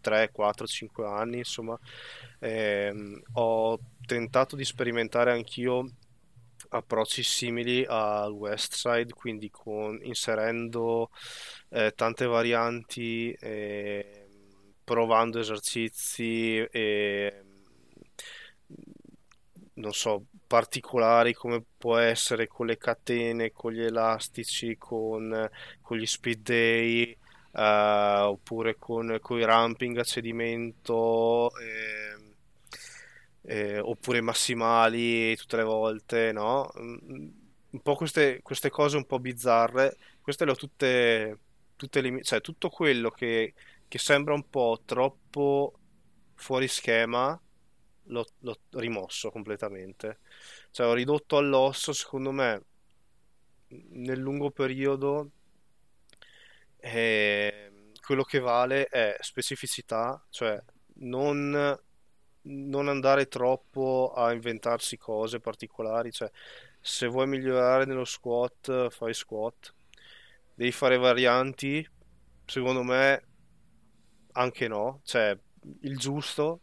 3, 0.00 0.30
4, 0.32 0.66
5 0.66 1.06
anni, 1.06 1.38
insomma, 1.38 1.78
ehm, 2.40 3.22
ho 3.34 3.78
tentato 4.06 4.54
di 4.56 4.64
sperimentare 4.64 5.32
anch'io 5.32 5.88
approcci 6.70 7.22
simili 7.22 7.84
al 7.88 8.32
West 8.32 8.74
Side, 8.74 9.12
quindi 9.14 9.50
con, 9.50 9.98
inserendo 10.02 11.10
eh, 11.70 11.92
tante 11.94 12.26
varianti, 12.26 13.34
ehm, 13.40 14.22
provando 14.84 15.38
esercizi 15.38 16.56
e 16.70 17.42
non 19.74 19.92
so, 19.92 20.26
particolari 20.46 21.32
come 21.34 21.64
può 21.76 21.96
essere 21.98 22.46
con 22.48 22.66
le 22.66 22.76
catene, 22.78 23.52
con 23.52 23.72
gli 23.72 23.82
elastici, 23.82 24.76
con, 24.78 25.48
con 25.80 25.96
gli 25.98 26.06
speed 26.06 26.40
day, 26.42 27.16
eh, 27.52 28.18
oppure 28.22 28.76
con, 28.78 29.18
con 29.20 29.38
i 29.38 29.44
ramping 29.44 29.98
a 29.98 30.04
cedimento, 30.04 31.50
ehm, 31.58 32.32
eh, 33.42 33.78
oppure 33.78 34.20
massimali 34.20 35.36
tutte 35.36 35.56
le 35.56 35.62
volte, 35.64 36.32
no? 36.32 36.70
Mm, 36.78 37.28
Un 37.74 37.80
po' 37.82 37.96
queste, 37.96 38.40
queste 38.42 38.70
cose 38.70 38.96
un 38.96 39.04
po' 39.06 39.18
bizzarre, 39.18 39.96
queste 40.20 40.44
le 40.44 40.52
ho 40.52 40.54
tutte, 40.54 41.38
tutte 41.76 41.98
elimi- 41.98 42.22
cioè 42.22 42.40
tutto 42.40 42.68
quello 42.70 43.10
che, 43.10 43.54
che 43.88 43.98
sembra 43.98 44.32
un 44.34 44.48
po' 44.48 44.80
troppo 44.84 45.74
fuori 46.34 46.68
schema, 46.68 47.38
l'ho 48.04 48.24
l'ho 48.40 48.58
rimosso 48.72 49.30
completamente. 49.30 50.18
Cioè 50.70 50.86
ho 50.86 50.92
ridotto 50.92 51.36
all'osso, 51.36 51.92
secondo 51.92 52.30
me, 52.32 52.64
nel 53.68 54.18
lungo 54.18 54.50
periodo 54.50 55.30
eh, 56.78 57.72
quello 58.00 58.22
che 58.22 58.38
vale 58.38 58.86
è 58.86 59.16
specificità, 59.20 60.22
cioè 60.30 60.62
non, 60.96 61.78
non 62.42 62.88
andare 62.88 63.28
troppo 63.28 64.12
a 64.14 64.32
inventarsi 64.32 64.96
cose 64.98 65.40
particolari, 65.40 66.12
cioè 66.12 66.30
se 66.80 67.06
vuoi 67.06 67.26
migliorare 67.26 67.86
nello 67.86 68.04
squat, 68.04 68.90
fai 68.90 69.14
squat, 69.14 69.74
devi 70.54 70.72
fare 70.72 70.98
varianti, 70.98 71.86
secondo 72.44 72.82
me 72.82 73.22
anche 74.32 74.68
no, 74.68 75.00
cioè 75.04 75.36
il 75.82 75.96
giusto, 75.96 76.60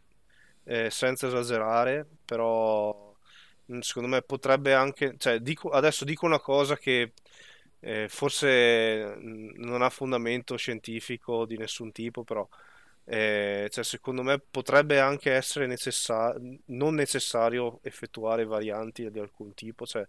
eh, 0.63 0.89
senza 0.89 1.27
esagerare, 1.27 2.07
però 2.25 3.15
mm, 3.71 3.79
secondo 3.79 4.09
me 4.09 4.21
potrebbe 4.21 4.73
anche, 4.73 5.15
cioè, 5.17 5.39
dico, 5.39 5.69
adesso 5.69 6.05
dico 6.05 6.25
una 6.25 6.39
cosa 6.39 6.77
che 6.77 7.13
eh, 7.79 8.07
forse 8.09 9.15
mm, 9.17 9.51
non 9.63 9.81
ha 9.81 9.89
fondamento 9.89 10.55
scientifico 10.57 11.45
di 11.45 11.57
nessun 11.57 11.91
tipo, 11.91 12.23
però 12.23 12.47
eh, 13.05 13.67
cioè, 13.71 13.83
secondo 13.83 14.21
me 14.23 14.39
potrebbe 14.39 14.99
anche 14.99 15.31
essere 15.33 15.67
necessario, 15.67 16.59
non 16.67 16.95
necessario 16.95 17.79
effettuare 17.83 18.45
varianti 18.45 19.09
di 19.09 19.19
alcun 19.19 19.53
tipo, 19.53 19.85
cioè 19.85 20.05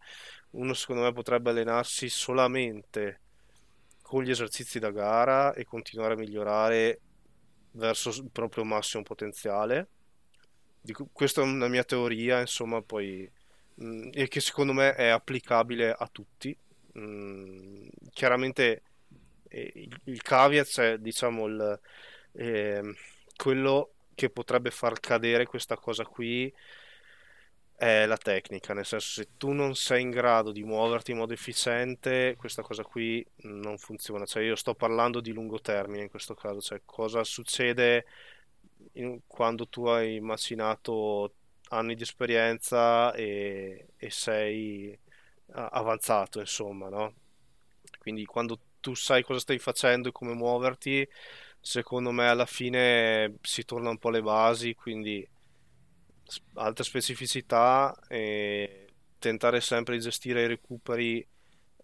uno 0.50 0.74
secondo 0.74 1.02
me 1.02 1.12
potrebbe 1.12 1.50
allenarsi 1.50 2.08
solamente 2.08 3.20
con 4.02 4.22
gli 4.22 4.30
esercizi 4.30 4.78
da 4.78 4.90
gara 4.90 5.54
e 5.54 5.64
continuare 5.64 6.14
a 6.14 6.16
migliorare 6.16 7.00
verso 7.72 8.10
il 8.10 8.30
proprio 8.30 8.64
massimo 8.64 9.02
potenziale. 9.02 9.88
Dico, 10.84 11.08
questa 11.12 11.42
è 11.42 11.44
una 11.44 11.68
mia 11.68 11.84
teoria, 11.84 12.40
insomma, 12.40 12.82
poi 12.82 13.30
mh, 13.76 13.84
mm, 13.84 14.10
e 14.14 14.28
che 14.28 14.40
secondo 14.40 14.72
me 14.72 14.94
è 14.94 15.06
applicabile 15.08 15.92
a 15.92 16.08
tutti. 16.10 16.56
Mh, 16.94 17.00
mm, 17.00 17.88
chiaramente 18.12 18.82
eh, 19.48 19.72
il, 19.76 20.00
il 20.04 20.22
caveat 20.22 20.80
è 20.80 20.98
diciamo 20.98 21.46
il, 21.46 21.80
eh, 22.32 22.94
quello 23.36 23.92
che 24.14 24.30
potrebbe 24.30 24.70
far 24.70 24.98
cadere 25.00 25.46
questa 25.46 25.76
cosa 25.76 26.04
qui 26.04 26.52
è 27.76 28.06
la 28.06 28.16
tecnica, 28.16 28.74
nel 28.74 28.84
senso 28.86 29.08
se 29.22 29.28
tu 29.36 29.50
non 29.52 29.74
sei 29.74 30.02
in 30.02 30.10
grado 30.10 30.52
di 30.52 30.62
muoverti 30.62 31.10
in 31.10 31.16
modo 31.18 31.32
efficiente, 31.32 32.36
questa 32.38 32.62
cosa 32.62 32.84
qui 32.84 33.24
non 33.42 33.76
funziona. 33.78 34.24
Cioè 34.24 34.42
io 34.44 34.54
sto 34.56 34.74
parlando 34.74 35.20
di 35.20 35.32
lungo 35.32 35.60
termine 35.60 36.02
in 36.04 36.10
questo 36.10 36.34
caso, 36.34 36.60
cioè 36.60 36.82
cosa 36.84 37.24
succede 37.24 38.04
in, 38.94 39.20
quando 39.26 39.68
tu 39.68 39.86
hai 39.86 40.20
macinato 40.20 41.34
anni 41.68 41.94
di 41.94 42.02
esperienza 42.02 43.12
e, 43.14 43.88
e 43.96 44.10
sei 44.10 44.98
avanzato, 45.52 46.40
insomma, 46.40 46.88
no? 46.88 47.14
Quindi 47.98 48.24
quando 48.24 48.58
tu 48.80 48.94
sai 48.94 49.22
cosa 49.22 49.40
stai 49.40 49.58
facendo 49.58 50.08
e 50.08 50.12
come 50.12 50.34
muoverti, 50.34 51.06
secondo 51.60 52.10
me 52.10 52.28
alla 52.28 52.46
fine 52.46 53.36
si 53.42 53.64
torna 53.64 53.90
un 53.90 53.98
po' 53.98 54.08
alle 54.08 54.22
basi, 54.22 54.74
quindi 54.74 55.26
alta 56.54 56.82
specificità 56.82 57.94
e 58.08 58.86
tentare 59.18 59.60
sempre 59.60 59.96
di 59.96 60.02
gestire 60.02 60.42
i 60.42 60.46
recuperi 60.48 61.26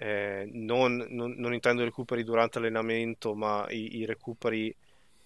eh, 0.00 0.48
non, 0.52 1.06
non, 1.10 1.32
non, 1.36 1.52
intendo 1.54 1.82
i 1.82 1.86
recuperi 1.86 2.22
durante 2.22 2.58
l'allenamento 2.58 3.34
ma 3.34 3.66
i, 3.70 3.98
i, 3.98 4.06
recuperi 4.06 4.74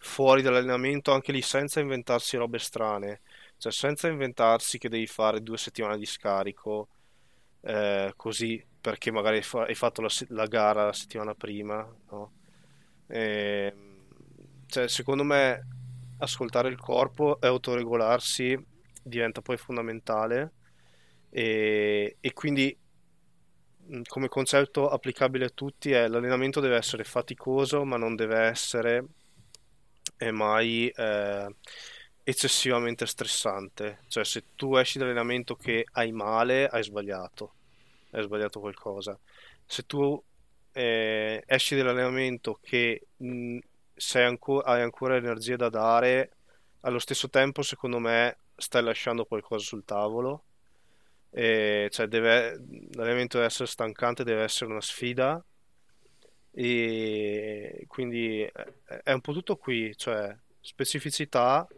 fuori 0.02 0.42
dall'allenamento 0.42 1.12
anche 1.12 1.30
lì 1.30 1.40
senza 1.42 1.78
inventarsi 1.78 2.36
robe 2.36 2.58
strane 2.58 3.20
cioè 3.56 3.70
senza 3.70 4.08
inventarsi 4.08 4.76
che 4.76 4.88
devi 4.88 5.06
fare 5.06 5.44
due 5.44 5.56
settimane 5.56 5.96
di 5.96 6.06
scarico 6.06 6.88
eh, 7.60 8.12
così 8.16 8.62
perché 8.80 9.12
magari 9.12 9.36
hai 9.36 9.74
fatto 9.76 10.00
la, 10.02 10.08
la, 10.30 10.46
gara 10.46 10.86
la 10.86 10.92
settimana 10.92 11.36
prima 11.36 11.88
no? 12.10 12.32
e, 13.06 13.72
cioè, 14.66 14.88
secondo 14.88 15.22
me 15.22 15.68
ascoltare 16.18 16.68
il 16.68 16.80
corpo 16.80 17.40
e 17.40 17.46
autoregolarsi 17.46 18.58
diventa 19.04 19.40
poi 19.40 19.56
fondamentale 19.56 20.52
e, 21.30 22.16
e 22.18 22.32
quindi 22.32 22.76
come 24.08 24.26
concetto 24.26 24.88
applicabile 24.88 25.44
a 25.44 25.50
tutti 25.50 25.92
è 25.92 26.08
l'allenamento 26.08 26.58
deve 26.58 26.76
essere 26.76 27.04
faticoso 27.04 27.84
ma 27.84 27.96
non 27.96 28.16
deve 28.16 28.38
essere 28.40 29.04
eh, 30.26 30.30
mai 30.30 30.88
eh, 30.88 31.54
eccessivamente 32.24 33.06
stressante 33.06 34.00
cioè 34.08 34.24
se 34.24 34.44
tu 34.54 34.76
esci 34.76 34.98
dall'allenamento 34.98 35.56
che 35.56 35.84
hai 35.92 36.12
male 36.12 36.66
hai 36.68 36.82
sbagliato 36.84 37.52
hai 38.12 38.22
sbagliato 38.22 38.60
qualcosa 38.60 39.18
se 39.66 39.84
tu 39.86 40.22
eh, 40.72 41.42
esci 41.46 41.76
dall'allenamento 41.76 42.58
che 42.62 43.08
mh, 43.16 43.58
anco- 44.14 44.60
hai 44.60 44.82
ancora 44.82 45.16
energie 45.16 45.56
da 45.56 45.68
dare 45.68 46.30
allo 46.80 46.98
stesso 46.98 47.28
tempo 47.28 47.62
secondo 47.62 47.98
me 47.98 48.36
stai 48.56 48.82
lasciando 48.82 49.24
qualcosa 49.24 49.64
sul 49.64 49.84
tavolo. 49.84 50.44
E 51.30 51.88
cioè 51.90 52.06
deve, 52.08 52.60
l'elemento 52.92 53.36
deve 53.38 53.48
essere 53.48 53.66
stancante, 53.66 54.24
deve 54.24 54.42
essere 54.42 54.70
una 54.70 54.80
sfida. 54.80 55.42
E 56.54 57.61
quindi 57.92 58.42
è 58.42 59.12
un 59.12 59.20
po' 59.20 59.32
tutto 59.32 59.56
qui, 59.56 59.94
cioè 59.96 60.34
specificità, 60.60 61.68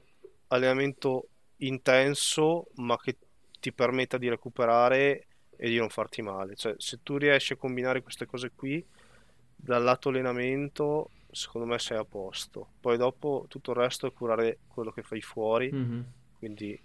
allenamento 0.48 1.28
intenso, 1.58 2.68
ma 2.76 2.96
che 2.98 3.16
ti 3.58 3.72
permetta 3.72 4.16
di 4.16 4.28
recuperare 4.28 5.26
e 5.56 5.68
di 5.68 5.76
non 5.76 5.88
farti 5.88 6.22
male. 6.22 6.54
Cioè, 6.54 6.74
se 6.78 7.00
tu 7.02 7.16
riesci 7.16 7.54
a 7.54 7.56
combinare 7.56 8.02
queste 8.02 8.26
cose 8.26 8.52
qui, 8.54 8.84
dal 9.56 9.82
lato 9.82 10.10
allenamento, 10.10 11.10
secondo 11.32 11.66
me 11.66 11.80
sei 11.80 11.98
a 11.98 12.04
posto. 12.04 12.68
Poi 12.80 12.96
dopo 12.96 13.46
tutto 13.48 13.72
il 13.72 13.78
resto 13.78 14.06
è 14.06 14.12
curare 14.12 14.58
quello 14.68 14.92
che 14.92 15.02
fai 15.02 15.20
fuori. 15.20 15.72
Mm-hmm 15.72 16.00
quindi 16.44 16.78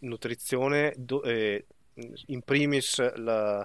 nutrizione, 0.00 0.94
do, 0.96 1.22
eh, 1.22 1.64
in 2.26 2.42
primis 2.42 3.14
la, 3.18 3.64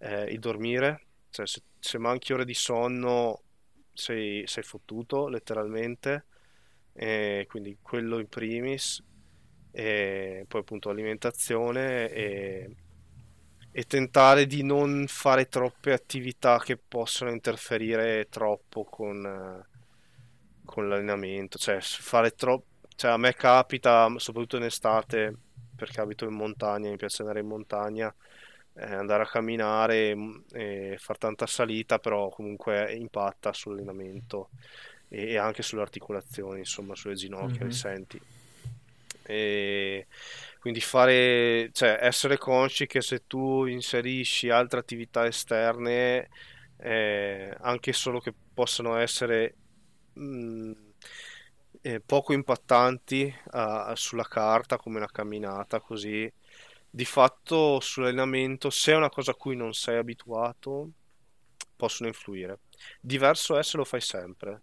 eh, 0.00 0.24
il 0.32 0.40
dormire, 0.40 1.06
cioè 1.30 1.46
se, 1.46 1.62
se, 1.78 1.96
manchi 1.98 2.32
ore 2.32 2.44
di 2.44 2.54
sonno 2.54 3.42
sei, 3.92 4.44
sei 4.46 4.62
fottuto 4.62 5.28
letteralmente, 5.28 6.26
eh, 6.94 7.46
quindi 7.48 7.78
quello 7.80 8.18
in 8.18 8.28
primis, 8.28 9.02
e 9.70 10.44
poi 10.46 10.60
appunto 10.60 10.90
alimentazione 10.90 12.10
e, 12.10 12.76
e 13.70 13.84
tentare 13.84 14.46
di 14.46 14.62
non 14.62 15.06
fare 15.08 15.48
troppe 15.48 15.92
attività 15.92 16.58
che 16.58 16.76
possono 16.76 17.30
interferire 17.30 18.28
troppo 18.28 18.84
con, 18.84 19.64
con 20.64 20.88
l'allenamento, 20.88 21.58
cioè 21.58 21.80
fare 21.80 22.32
troppo 22.32 22.70
cioè, 22.94 23.10
a 23.10 23.16
me 23.16 23.34
capita, 23.34 24.12
soprattutto 24.18 24.56
in 24.58 24.64
estate, 24.64 25.34
perché 25.74 26.00
abito 26.00 26.24
in 26.24 26.34
montagna, 26.34 26.90
mi 26.90 26.96
piace 26.96 27.22
andare 27.22 27.40
in 27.40 27.48
montagna, 27.48 28.14
eh, 28.74 28.94
andare 28.94 29.22
a 29.24 29.26
camminare 29.26 30.14
mm, 30.14 30.36
e 30.52 30.96
far 30.98 31.18
tanta 31.18 31.46
salita, 31.46 31.98
però 31.98 32.28
comunque 32.28 32.92
impatta 32.94 33.52
sull'allenamento 33.52 34.50
e, 35.08 35.32
e 35.32 35.36
anche 35.36 35.62
sulle 35.62 35.82
articolazioni, 35.82 36.60
insomma, 36.60 36.94
sulle 36.94 37.14
ginocchia, 37.14 37.64
mm-hmm. 37.64 37.70
senti. 37.70 38.20
E 39.24 40.06
quindi 40.58 40.80
fare, 40.80 41.70
cioè, 41.72 41.98
essere 42.00 42.38
consci 42.38 42.86
che 42.86 43.00
se 43.00 43.26
tu 43.26 43.66
inserisci 43.66 44.48
altre 44.50 44.80
attività 44.80 45.26
esterne, 45.26 46.28
eh, 46.78 47.56
anche 47.60 47.92
solo 47.92 48.20
che 48.20 48.32
possano 48.54 48.96
essere 48.96 49.54
mh, 50.14 50.22
mm, 50.24 50.72
eh, 51.82 52.00
poco 52.00 52.32
impattanti 52.32 53.34
uh, 53.52 53.94
sulla 53.94 54.24
carta 54.24 54.76
come 54.76 54.98
una 54.98 55.10
camminata 55.10 55.80
così 55.80 56.32
di 56.94 57.06
fatto 57.06 57.80
sull'allenamento 57.80 58.68
se 58.68 58.92
è 58.92 58.96
una 58.96 59.08
cosa 59.08 59.30
a 59.30 59.34
cui 59.34 59.56
non 59.56 59.72
sei 59.72 59.96
abituato 59.96 60.90
possono 61.74 62.08
influire. 62.08 62.60
Diverso 63.00 63.56
è 63.56 63.62
se 63.62 63.78
lo 63.78 63.84
fai 63.84 64.02
sempre. 64.02 64.60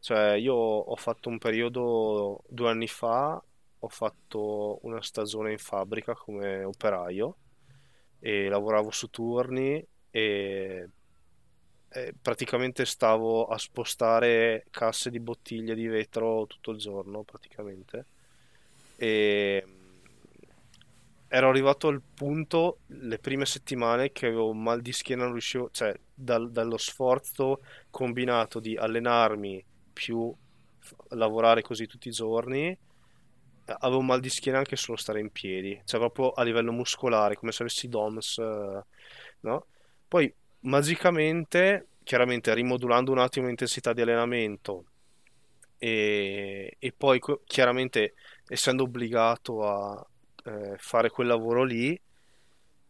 Cioè 0.00 0.32
io 0.32 0.54
ho 0.54 0.96
fatto 0.96 1.28
un 1.28 1.36
periodo 1.36 2.42
due 2.48 2.70
anni 2.70 2.88
fa 2.88 3.40
ho 3.84 3.88
fatto 3.88 4.78
una 4.82 5.02
stagione 5.02 5.52
in 5.52 5.58
fabbrica 5.58 6.14
come 6.14 6.62
operaio 6.64 7.36
e 8.20 8.48
lavoravo 8.48 8.90
su 8.90 9.10
turni 9.10 9.84
e 10.10 10.88
praticamente 12.20 12.86
stavo 12.86 13.46
a 13.46 13.58
spostare 13.58 14.64
casse 14.70 15.10
di 15.10 15.20
bottiglie 15.20 15.74
di 15.74 15.86
vetro 15.86 16.46
tutto 16.46 16.70
il 16.70 16.78
giorno 16.78 17.22
praticamente. 17.22 18.06
E 18.96 19.66
ero 21.34 21.48
arrivato 21.48 21.88
al 21.88 22.02
punto 22.02 22.80
le 22.88 23.18
prime 23.18 23.46
settimane 23.46 24.12
che 24.12 24.26
avevo 24.26 24.52
mal 24.52 24.82
di 24.82 24.92
schiena 24.92 25.22
non 25.22 25.32
riuscivo 25.32 25.70
cioè 25.72 25.98
dal, 26.12 26.50
dallo 26.50 26.76
sforzo 26.76 27.62
combinato 27.88 28.60
di 28.60 28.76
allenarmi 28.76 29.64
più 29.94 30.30
lavorare 31.10 31.62
così 31.62 31.86
tutti 31.86 32.08
i 32.08 32.12
giorni 32.12 32.76
avevo 33.64 34.02
mal 34.02 34.20
di 34.20 34.28
schiena 34.28 34.58
anche 34.58 34.76
solo 34.76 34.98
stare 34.98 35.20
in 35.20 35.30
piedi 35.30 35.80
cioè 35.86 35.98
proprio 35.98 36.32
a 36.32 36.42
livello 36.42 36.70
muscolare 36.70 37.36
come 37.36 37.50
se 37.50 37.62
avessi 37.62 37.88
DOMS 37.88 38.36
eh, 38.36 38.84
no? 39.40 39.66
poi 40.06 40.30
magicamente, 40.60 41.86
chiaramente 42.02 42.52
rimodulando 42.52 43.10
un 43.10 43.18
attimo 43.18 43.46
l'intensità 43.46 43.94
di 43.94 44.02
allenamento 44.02 44.84
e, 45.78 46.76
e 46.78 46.92
poi 46.92 47.18
chiaramente 47.46 48.12
essendo 48.46 48.82
obbligato 48.82 49.66
a 49.66 50.06
eh, 50.44 50.76
fare 50.78 51.10
quel 51.10 51.26
lavoro 51.28 51.64
lì, 51.64 51.98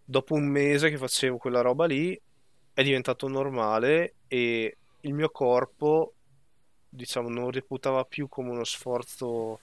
dopo 0.05 0.35
un 0.35 0.47
mese 0.47 0.91
che 0.91 0.99
facevo 0.99 1.37
quella 1.39 1.61
roba 1.61 1.87
lì 1.87 2.19
è 2.75 2.83
diventato 2.83 3.29
normale 3.29 4.15
e 4.29 4.77
il 5.01 5.15
mio 5.15 5.31
corpo 5.31 6.15
diciamo, 6.89 7.29
non 7.29 7.51
reputava 7.51 8.05
più 8.05 8.29
come 8.29 8.51
uno 8.51 8.65
sforzo 8.65 9.61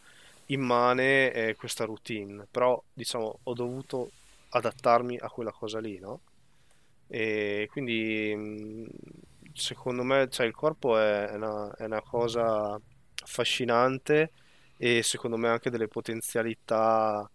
immane 0.47 1.31
eh, 1.31 1.55
questa 1.55 1.85
routine, 1.85 2.47
però 2.49 2.81
diciamo, 2.93 3.39
ho 3.43 3.53
dovuto 3.53 4.11
adattarmi 4.49 5.17
a 5.19 5.29
quella 5.29 5.51
cosa 5.51 5.79
lì, 5.79 5.99
no? 5.99 6.21
E 7.07 7.67
quindi 7.71 8.35
mh, 8.35 8.87
secondo 9.53 10.03
me, 10.03 10.27
cioè, 10.29 10.45
il 10.45 10.53
corpo 10.53 10.97
è 10.97 11.31
una, 11.33 11.73
è 11.75 11.85
una 11.85 12.01
cosa 12.01 12.79
affascinante 13.23 14.31
e 14.77 15.03
secondo 15.03 15.37
me 15.37 15.49
anche 15.49 15.69
delle 15.69 15.87
potenzialità 15.87 17.29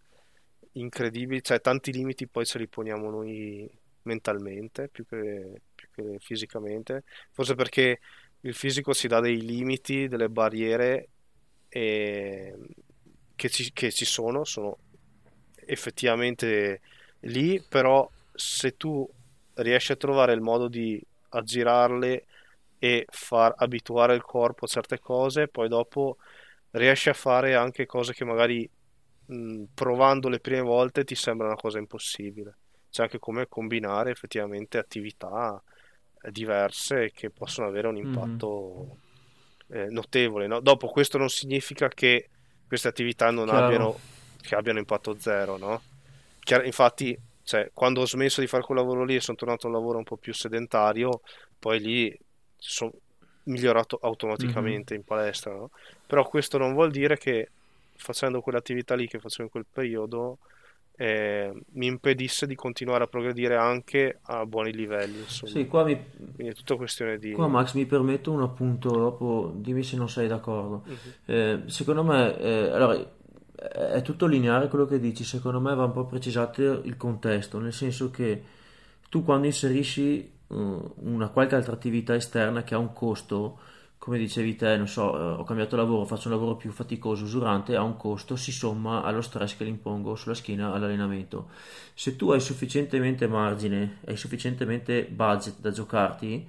incredibili, 0.75 1.43
cioè 1.43 1.61
tanti 1.61 1.93
limiti 1.93 2.27
poi 2.27 2.47
ce 2.47 2.59
li 2.59 2.69
poniamo 2.69 3.11
noi 3.11 3.69
mentalmente 4.03 4.89
più 4.89 5.07
che, 5.07 5.63
più 5.75 5.89
che 5.91 6.17
fisicamente, 6.21 7.05
forse 7.33 7.55
perché 7.55 8.01
il 8.41 8.55
fisico 8.55 8.93
si 8.93 9.09
dà 9.09 9.21
dei 9.21 9.41
limiti, 9.41 10.09
delle 10.09 10.29
barriere 10.29 11.09
e 11.69 12.55
che 13.35 13.49
ci, 13.49 13.73
che 13.73 13.91
ci 13.91 14.05
sono, 14.05 14.45
sono 14.45 14.79
effettivamente 15.67 16.81
lì, 17.21 17.63
però 17.67 18.09
se 18.35 18.77
tu 18.77 19.09
riesci 19.55 19.93
a 19.93 19.97
trovare 19.97 20.33
il 20.35 20.41
modo 20.41 20.69
di 20.69 21.01
aggirarle 21.31 22.25
e 22.79 23.07
far 23.09 23.55
abituare 23.57 24.15
il 24.15 24.23
corpo 24.23 24.67
a 24.67 24.69
certe 24.69 24.99
cose, 24.99 25.49
poi 25.49 25.69
dopo 25.69 26.19
riesci 26.73 27.09
a 27.09 27.15
fare 27.15 27.55
anche 27.55 27.87
cose 27.87 28.13
che 28.13 28.25
magari 28.25 28.69
mh, 29.27 29.65
provando 29.75 30.29
le 30.29 30.41
prime 30.41 30.61
volte 30.61 31.05
ti 31.05 31.15
sembra 31.15 31.47
una 31.47 31.57
cosa 31.57 31.79
impossibile. 31.79 32.57
C'è 32.91 33.03
anche 33.03 33.19
come 33.19 33.49
combinare 33.49 34.11
effettivamente 34.11 34.79
attività 34.79 35.61
eh, 36.23 36.31
diverse 36.31 37.11
che 37.13 37.31
possono 37.31 37.67
avere 37.67 37.89
un 37.89 37.97
impatto 37.97 38.99
mm-hmm. 39.73 39.83
eh, 39.83 39.91
notevole. 39.91 40.47
No? 40.47 40.61
Dopo 40.61 40.89
questo 40.89 41.19
non 41.19 41.29
significa 41.29 41.89
che 41.89 42.29
queste 42.67 42.89
attività 42.89 43.31
non 43.31 43.49
abbiano, 43.49 43.99
che 44.41 44.55
abbiano 44.55 44.79
impatto 44.79 45.17
zero, 45.19 45.57
no? 45.57 45.83
Chiar- 46.41 46.65
infatti, 46.65 47.19
cioè, 47.43 47.71
quando 47.73 48.01
ho 48.01 48.07
smesso 48.07 48.41
di 48.41 48.47
fare 48.47 48.63
quel 48.63 48.79
lavoro 48.79 49.05
lì 49.05 49.17
e 49.17 49.21
sono 49.21 49.37
tornato 49.37 49.67
a 49.67 49.71
un 49.71 49.77
lavoro 49.77 49.99
un 49.99 50.05
po' 50.05 50.17
più 50.17 50.33
sedentario, 50.33 51.21
poi 51.59 51.81
lì 51.81 52.19
sono 52.57 52.93
migliorato 53.45 53.99
automaticamente 54.01 54.95
mm-hmm. 54.95 55.03
in 55.03 55.07
palestra, 55.07 55.53
no? 55.53 55.71
Però 56.07 56.27
questo 56.27 56.59
non 56.59 56.73
vuol 56.73 56.91
dire 56.91 57.19
che 57.19 57.51
facendo 57.97 58.41
quell'attività 58.41 58.95
lì 58.95 59.07
che 59.07 59.19
facevo 59.19 59.45
in 59.45 59.51
quel 59.51 59.67
periodo 59.71 60.39
eh, 60.97 61.53
mi 61.73 61.87
impedisse 61.87 62.47
di 62.47 62.55
continuare 62.55 63.05
a 63.05 63.07
progredire 63.09 63.57
anche 63.57 64.21
a 64.23 64.47
buoni 64.47 64.73
livelli. 64.73 65.19
Insomma. 65.19 65.53
Sì, 65.53 65.67
qua 65.67 65.85
mi... 65.85 65.99
Quindi 66.35 66.53
è 66.53 66.55
tutta 66.55 66.77
questione 66.77 67.19
di... 67.19 67.33
Qua 67.33 67.49
Max 67.49 67.75
mi 67.75 67.85
permetto 67.85 68.31
un 68.31 68.43
appunto, 68.43 68.91
dopo 68.91 69.53
dimmi 69.57 69.83
se 69.83 69.97
non 69.97 70.09
sei 70.09 70.29
d'accordo. 70.29 70.85
Uh-huh. 70.87 71.35
Eh, 71.35 71.63
secondo 71.67 72.05
me, 72.05 72.39
eh, 72.39 72.71
allora, 72.71 73.13
è 73.55 74.03
tutto 74.03 74.27
lineare 74.27 74.69
quello 74.69 74.87
che 74.87 75.01
dici, 75.01 75.25
secondo 75.25 75.61
me 75.61 75.75
va 75.75 75.85
un 75.85 75.93
po' 75.93 76.07
precisato 76.07 76.63
il 76.63 76.97
contesto, 76.97 77.59
nel 77.59 77.73
senso 77.73 78.11
che 78.11 78.43
tu 79.09 79.25
quando 79.25 79.47
inserisci 79.47 80.33
uh, 80.49 80.95
una 80.97 81.29
qualche 81.29 81.55
altra 81.55 81.73
attività 81.73 82.15
esterna 82.15 82.63
che 82.63 82.75
ha 82.75 82.79
un 82.79 82.93
costo, 82.93 83.59
come 84.05 84.19
dicevi 84.19 84.55
te, 84.55 84.77
non 84.77 84.87
so, 84.87 85.17
eh, 85.19 85.41
ho 85.41 85.45
cambiato 85.45 85.77
lavoro, 85.77 86.05
faccio 86.05 86.29
un 86.29 86.35
lavoro 86.35 86.57
più 86.57 86.71
faticoso, 86.73 87.25
usurante, 87.25 87.75
ha 87.75 87.83
un 87.83 87.97
costo, 87.97 88.37
si 88.37 88.53
somma 88.53 89.03
allo 89.03 89.23
stress 89.23 89.57
che 89.57 89.65
l'impongo 89.65 90.15
sulla 90.15 90.35
schiena 90.35 90.75
all'allenamento. 90.75 91.49
Se 91.95 92.15
tu 92.15 92.31
hai 92.31 92.39
sufficientemente 92.39 93.27
margine, 93.27 94.01
hai 94.05 94.19
sufficientemente 94.19 95.07
budget 95.07 95.59
da 95.59 95.71
giocarti, 95.71 96.47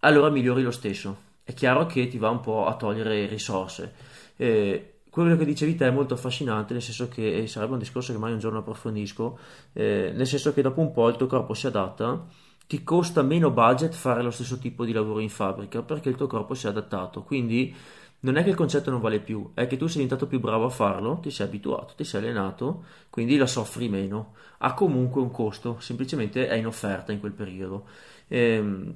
allora 0.00 0.30
migliori 0.30 0.64
lo 0.64 0.72
stesso. 0.72 1.16
È 1.44 1.54
chiaro 1.54 1.86
che 1.86 2.08
ti 2.08 2.18
va 2.18 2.30
un 2.30 2.40
po' 2.40 2.66
a 2.66 2.74
togliere 2.74 3.24
risorse. 3.26 3.94
Eh, 4.34 4.94
quello 5.10 5.36
che 5.36 5.44
dicevi 5.44 5.76
te 5.76 5.86
è 5.86 5.90
molto 5.92 6.14
affascinante, 6.14 6.72
nel 6.72 6.82
senso 6.82 7.06
che 7.06 7.46
sarebbe 7.46 7.74
un 7.74 7.78
discorso 7.78 8.10
che 8.10 8.18
mai 8.18 8.32
un 8.32 8.40
giorno 8.40 8.58
approfondisco, 8.58 9.38
eh, 9.74 10.12
nel 10.12 10.26
senso 10.26 10.52
che 10.52 10.60
dopo 10.60 10.80
un 10.80 10.90
po' 10.90 11.08
il 11.08 11.14
tuo 11.14 11.28
corpo 11.28 11.54
si 11.54 11.68
adatta 11.68 12.26
ti 12.70 12.84
costa 12.84 13.22
meno 13.22 13.50
budget 13.50 13.92
fare 13.94 14.22
lo 14.22 14.30
stesso 14.30 14.56
tipo 14.60 14.84
di 14.84 14.92
lavoro 14.92 15.18
in 15.18 15.28
fabbrica 15.28 15.82
perché 15.82 16.08
il 16.08 16.14
tuo 16.14 16.28
corpo 16.28 16.54
si 16.54 16.66
è 16.66 16.68
adattato. 16.68 17.24
Quindi 17.24 17.74
non 18.20 18.36
è 18.36 18.44
che 18.44 18.50
il 18.50 18.54
concetto 18.54 18.92
non 18.92 19.00
vale 19.00 19.18
più, 19.18 19.50
è 19.54 19.66
che 19.66 19.76
tu 19.76 19.86
sei 19.86 19.94
diventato 20.02 20.28
più 20.28 20.38
bravo 20.38 20.66
a 20.66 20.68
farlo, 20.70 21.18
ti 21.18 21.32
sei 21.32 21.48
abituato, 21.48 21.94
ti 21.96 22.04
sei 22.04 22.20
allenato, 22.20 22.84
quindi 23.10 23.36
la 23.36 23.48
soffri 23.48 23.88
meno. 23.88 24.34
Ha 24.58 24.72
comunque 24.74 25.20
un 25.20 25.32
costo, 25.32 25.78
semplicemente 25.80 26.46
è 26.46 26.54
in 26.54 26.66
offerta 26.68 27.10
in 27.10 27.18
quel 27.18 27.32
periodo. 27.32 27.88
Ehm, 28.28 28.94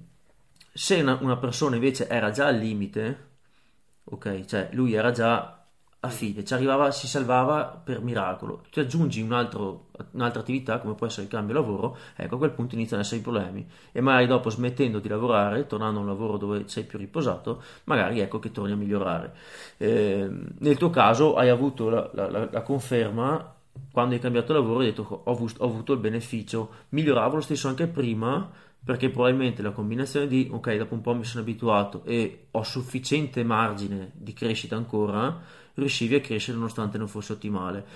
se 0.72 1.00
una, 1.00 1.18
una 1.20 1.36
persona 1.36 1.74
invece 1.74 2.06
era 2.06 2.30
già 2.30 2.46
al 2.46 2.58
limite, 2.58 3.28
ok, 4.04 4.44
cioè 4.44 4.68
lui 4.70 4.92
era 4.94 5.10
già 5.10 5.63
a 6.04 6.08
fine, 6.08 6.44
ci 6.44 6.52
arrivava, 6.52 6.90
si 6.90 7.06
salvava 7.06 7.80
per 7.82 8.02
miracolo. 8.02 8.62
Ti 8.70 8.80
aggiungi 8.80 9.22
un 9.22 9.32
altro, 9.32 9.86
un'altra 10.12 10.40
attività, 10.40 10.78
come 10.78 10.94
può 10.94 11.06
essere 11.06 11.22
il 11.22 11.28
cambio 11.28 11.54
lavoro, 11.54 11.96
ecco 12.14 12.34
a 12.34 12.38
quel 12.38 12.50
punto 12.50 12.74
iniziano 12.74 13.00
ad 13.00 13.06
essere 13.06 13.20
i 13.20 13.24
problemi. 13.24 13.66
E 13.90 14.00
magari 14.02 14.26
dopo, 14.26 14.50
smettendo 14.50 14.98
di 14.98 15.08
lavorare, 15.08 15.66
tornando 15.66 15.98
a 15.98 16.02
un 16.02 16.08
lavoro 16.08 16.36
dove 16.36 16.64
sei 16.66 16.84
più 16.84 16.98
riposato, 16.98 17.62
magari 17.84 18.20
ecco 18.20 18.38
che 18.38 18.52
torni 18.52 18.72
a 18.72 18.76
migliorare. 18.76 19.34
Eh, 19.78 20.30
nel 20.58 20.76
tuo 20.76 20.90
caso 20.90 21.36
hai 21.36 21.48
avuto 21.48 21.88
la, 21.88 22.10
la, 22.12 22.30
la, 22.30 22.48
la 22.50 22.62
conferma 22.62 23.52
quando 23.90 24.14
hai 24.14 24.20
cambiato 24.20 24.52
lavoro 24.52 24.80
hai 24.80 24.86
detto 24.86 25.22
ho, 25.24 25.32
ho 25.32 25.64
avuto 25.64 25.92
il 25.94 25.98
beneficio, 25.98 26.70
miglioravo 26.90 27.36
lo 27.36 27.40
stesso 27.40 27.68
anche 27.68 27.86
prima 27.86 28.48
perché 28.84 29.08
probabilmente 29.08 29.62
la 29.62 29.70
combinazione 29.70 30.26
di 30.26 30.48
ok 30.50 30.76
dopo 30.76 30.94
un 30.94 31.00
po' 31.00 31.14
mi 31.14 31.24
sono 31.24 31.42
abituato 31.42 32.02
e 32.04 32.48
ho 32.50 32.62
sufficiente 32.62 33.42
margine 33.42 34.12
di 34.14 34.34
crescita 34.34 34.76
ancora 34.76 35.62
riuscivi 35.74 36.16
a 36.16 36.20
crescere 36.20 36.56
nonostante 36.56 36.98
non 36.98 37.08
fosse 37.08 37.32
ottimale. 37.32 37.86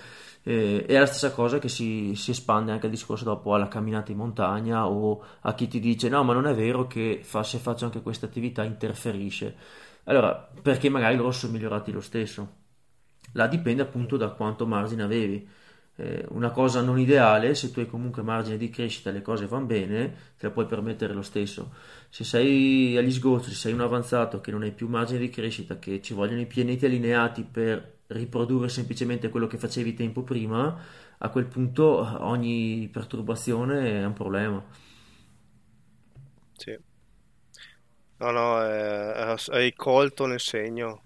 Eh, 0.43 0.85
è 0.85 0.97
la 0.97 1.05
stessa 1.05 1.31
cosa 1.31 1.59
che 1.59 1.67
si, 1.69 2.13
si, 2.15 2.31
espande 2.31 2.71
anche 2.71 2.85
il 2.85 2.91
discorso 2.91 3.25
dopo 3.25 3.53
alla 3.53 3.67
camminata 3.67 4.11
in 4.11 4.17
montagna 4.17 4.87
o 4.87 5.21
a 5.41 5.53
chi 5.53 5.67
ti 5.67 5.79
dice 5.79 6.07
no 6.07 6.23
ma 6.23 6.33
non 6.33 6.47
è 6.47 6.53
vero 6.55 6.87
che 6.87 7.19
fa, 7.23 7.43
se 7.43 7.57
faccio 7.57 7.85
anche 7.85 8.01
questa 8.01 8.25
attività 8.25 8.63
interferisce. 8.63 9.55
Allora, 10.05 10.49
perché 10.61 10.89
magari 10.89 11.15
loro 11.15 11.31
sono 11.31 11.53
migliorati 11.53 11.91
lo 11.91 12.01
stesso. 12.01 12.57
Là 13.33 13.47
dipende 13.47 13.81
appunto 13.83 14.17
da 14.17 14.29
quanto 14.29 14.65
margine 14.65 15.03
avevi 15.03 15.47
eh, 15.99 16.25
una 16.29 16.49
cosa 16.51 16.81
non 16.81 16.97
ideale, 16.99 17.53
se 17.55 17.71
tu 17.71 17.79
hai 17.79 17.87
comunque 17.87 18.21
margine 18.21 18.57
di 18.57 18.69
crescita 18.69 19.09
e 19.09 19.13
le 19.13 19.21
cose 19.21 19.47
vanno 19.47 19.65
bene, 19.65 20.13
te 20.37 20.47
la 20.47 20.51
puoi 20.51 20.65
permettere 20.65 21.13
lo 21.13 21.21
stesso. 21.21 21.71
Se 22.09 22.23
sei 22.23 22.95
agli 22.97 23.11
sgoccioli, 23.11 23.53
se 23.53 23.59
sei 23.59 23.73
un 23.73 23.81
avanzato 23.81 24.39
che 24.41 24.51
non 24.51 24.63
hai 24.63 24.71
più 24.71 24.87
margine 24.87 25.19
di 25.19 25.29
crescita, 25.29 25.77
che 25.77 26.01
ci 26.01 26.13
vogliono 26.13 26.39
i 26.41 26.45
pianeti 26.47 26.85
allineati 26.85 27.43
per 27.43 27.97
riprodurre 28.07 28.69
semplicemente 28.69 29.29
quello 29.29 29.47
che 29.47 29.57
facevi 29.57 29.93
tempo 29.93 30.23
prima, 30.23 30.77
a 31.17 31.29
quel 31.29 31.45
punto 31.45 32.23
ogni 32.23 32.89
perturbazione 32.91 34.01
è 34.01 34.05
un 34.05 34.13
problema. 34.13 34.63
Sì. 36.57 36.77
No, 38.17 38.31
no, 38.31 38.61
eh, 38.63 39.35
hai 39.51 39.73
colto 39.73 40.25
nel 40.25 40.41
segno, 40.41 41.03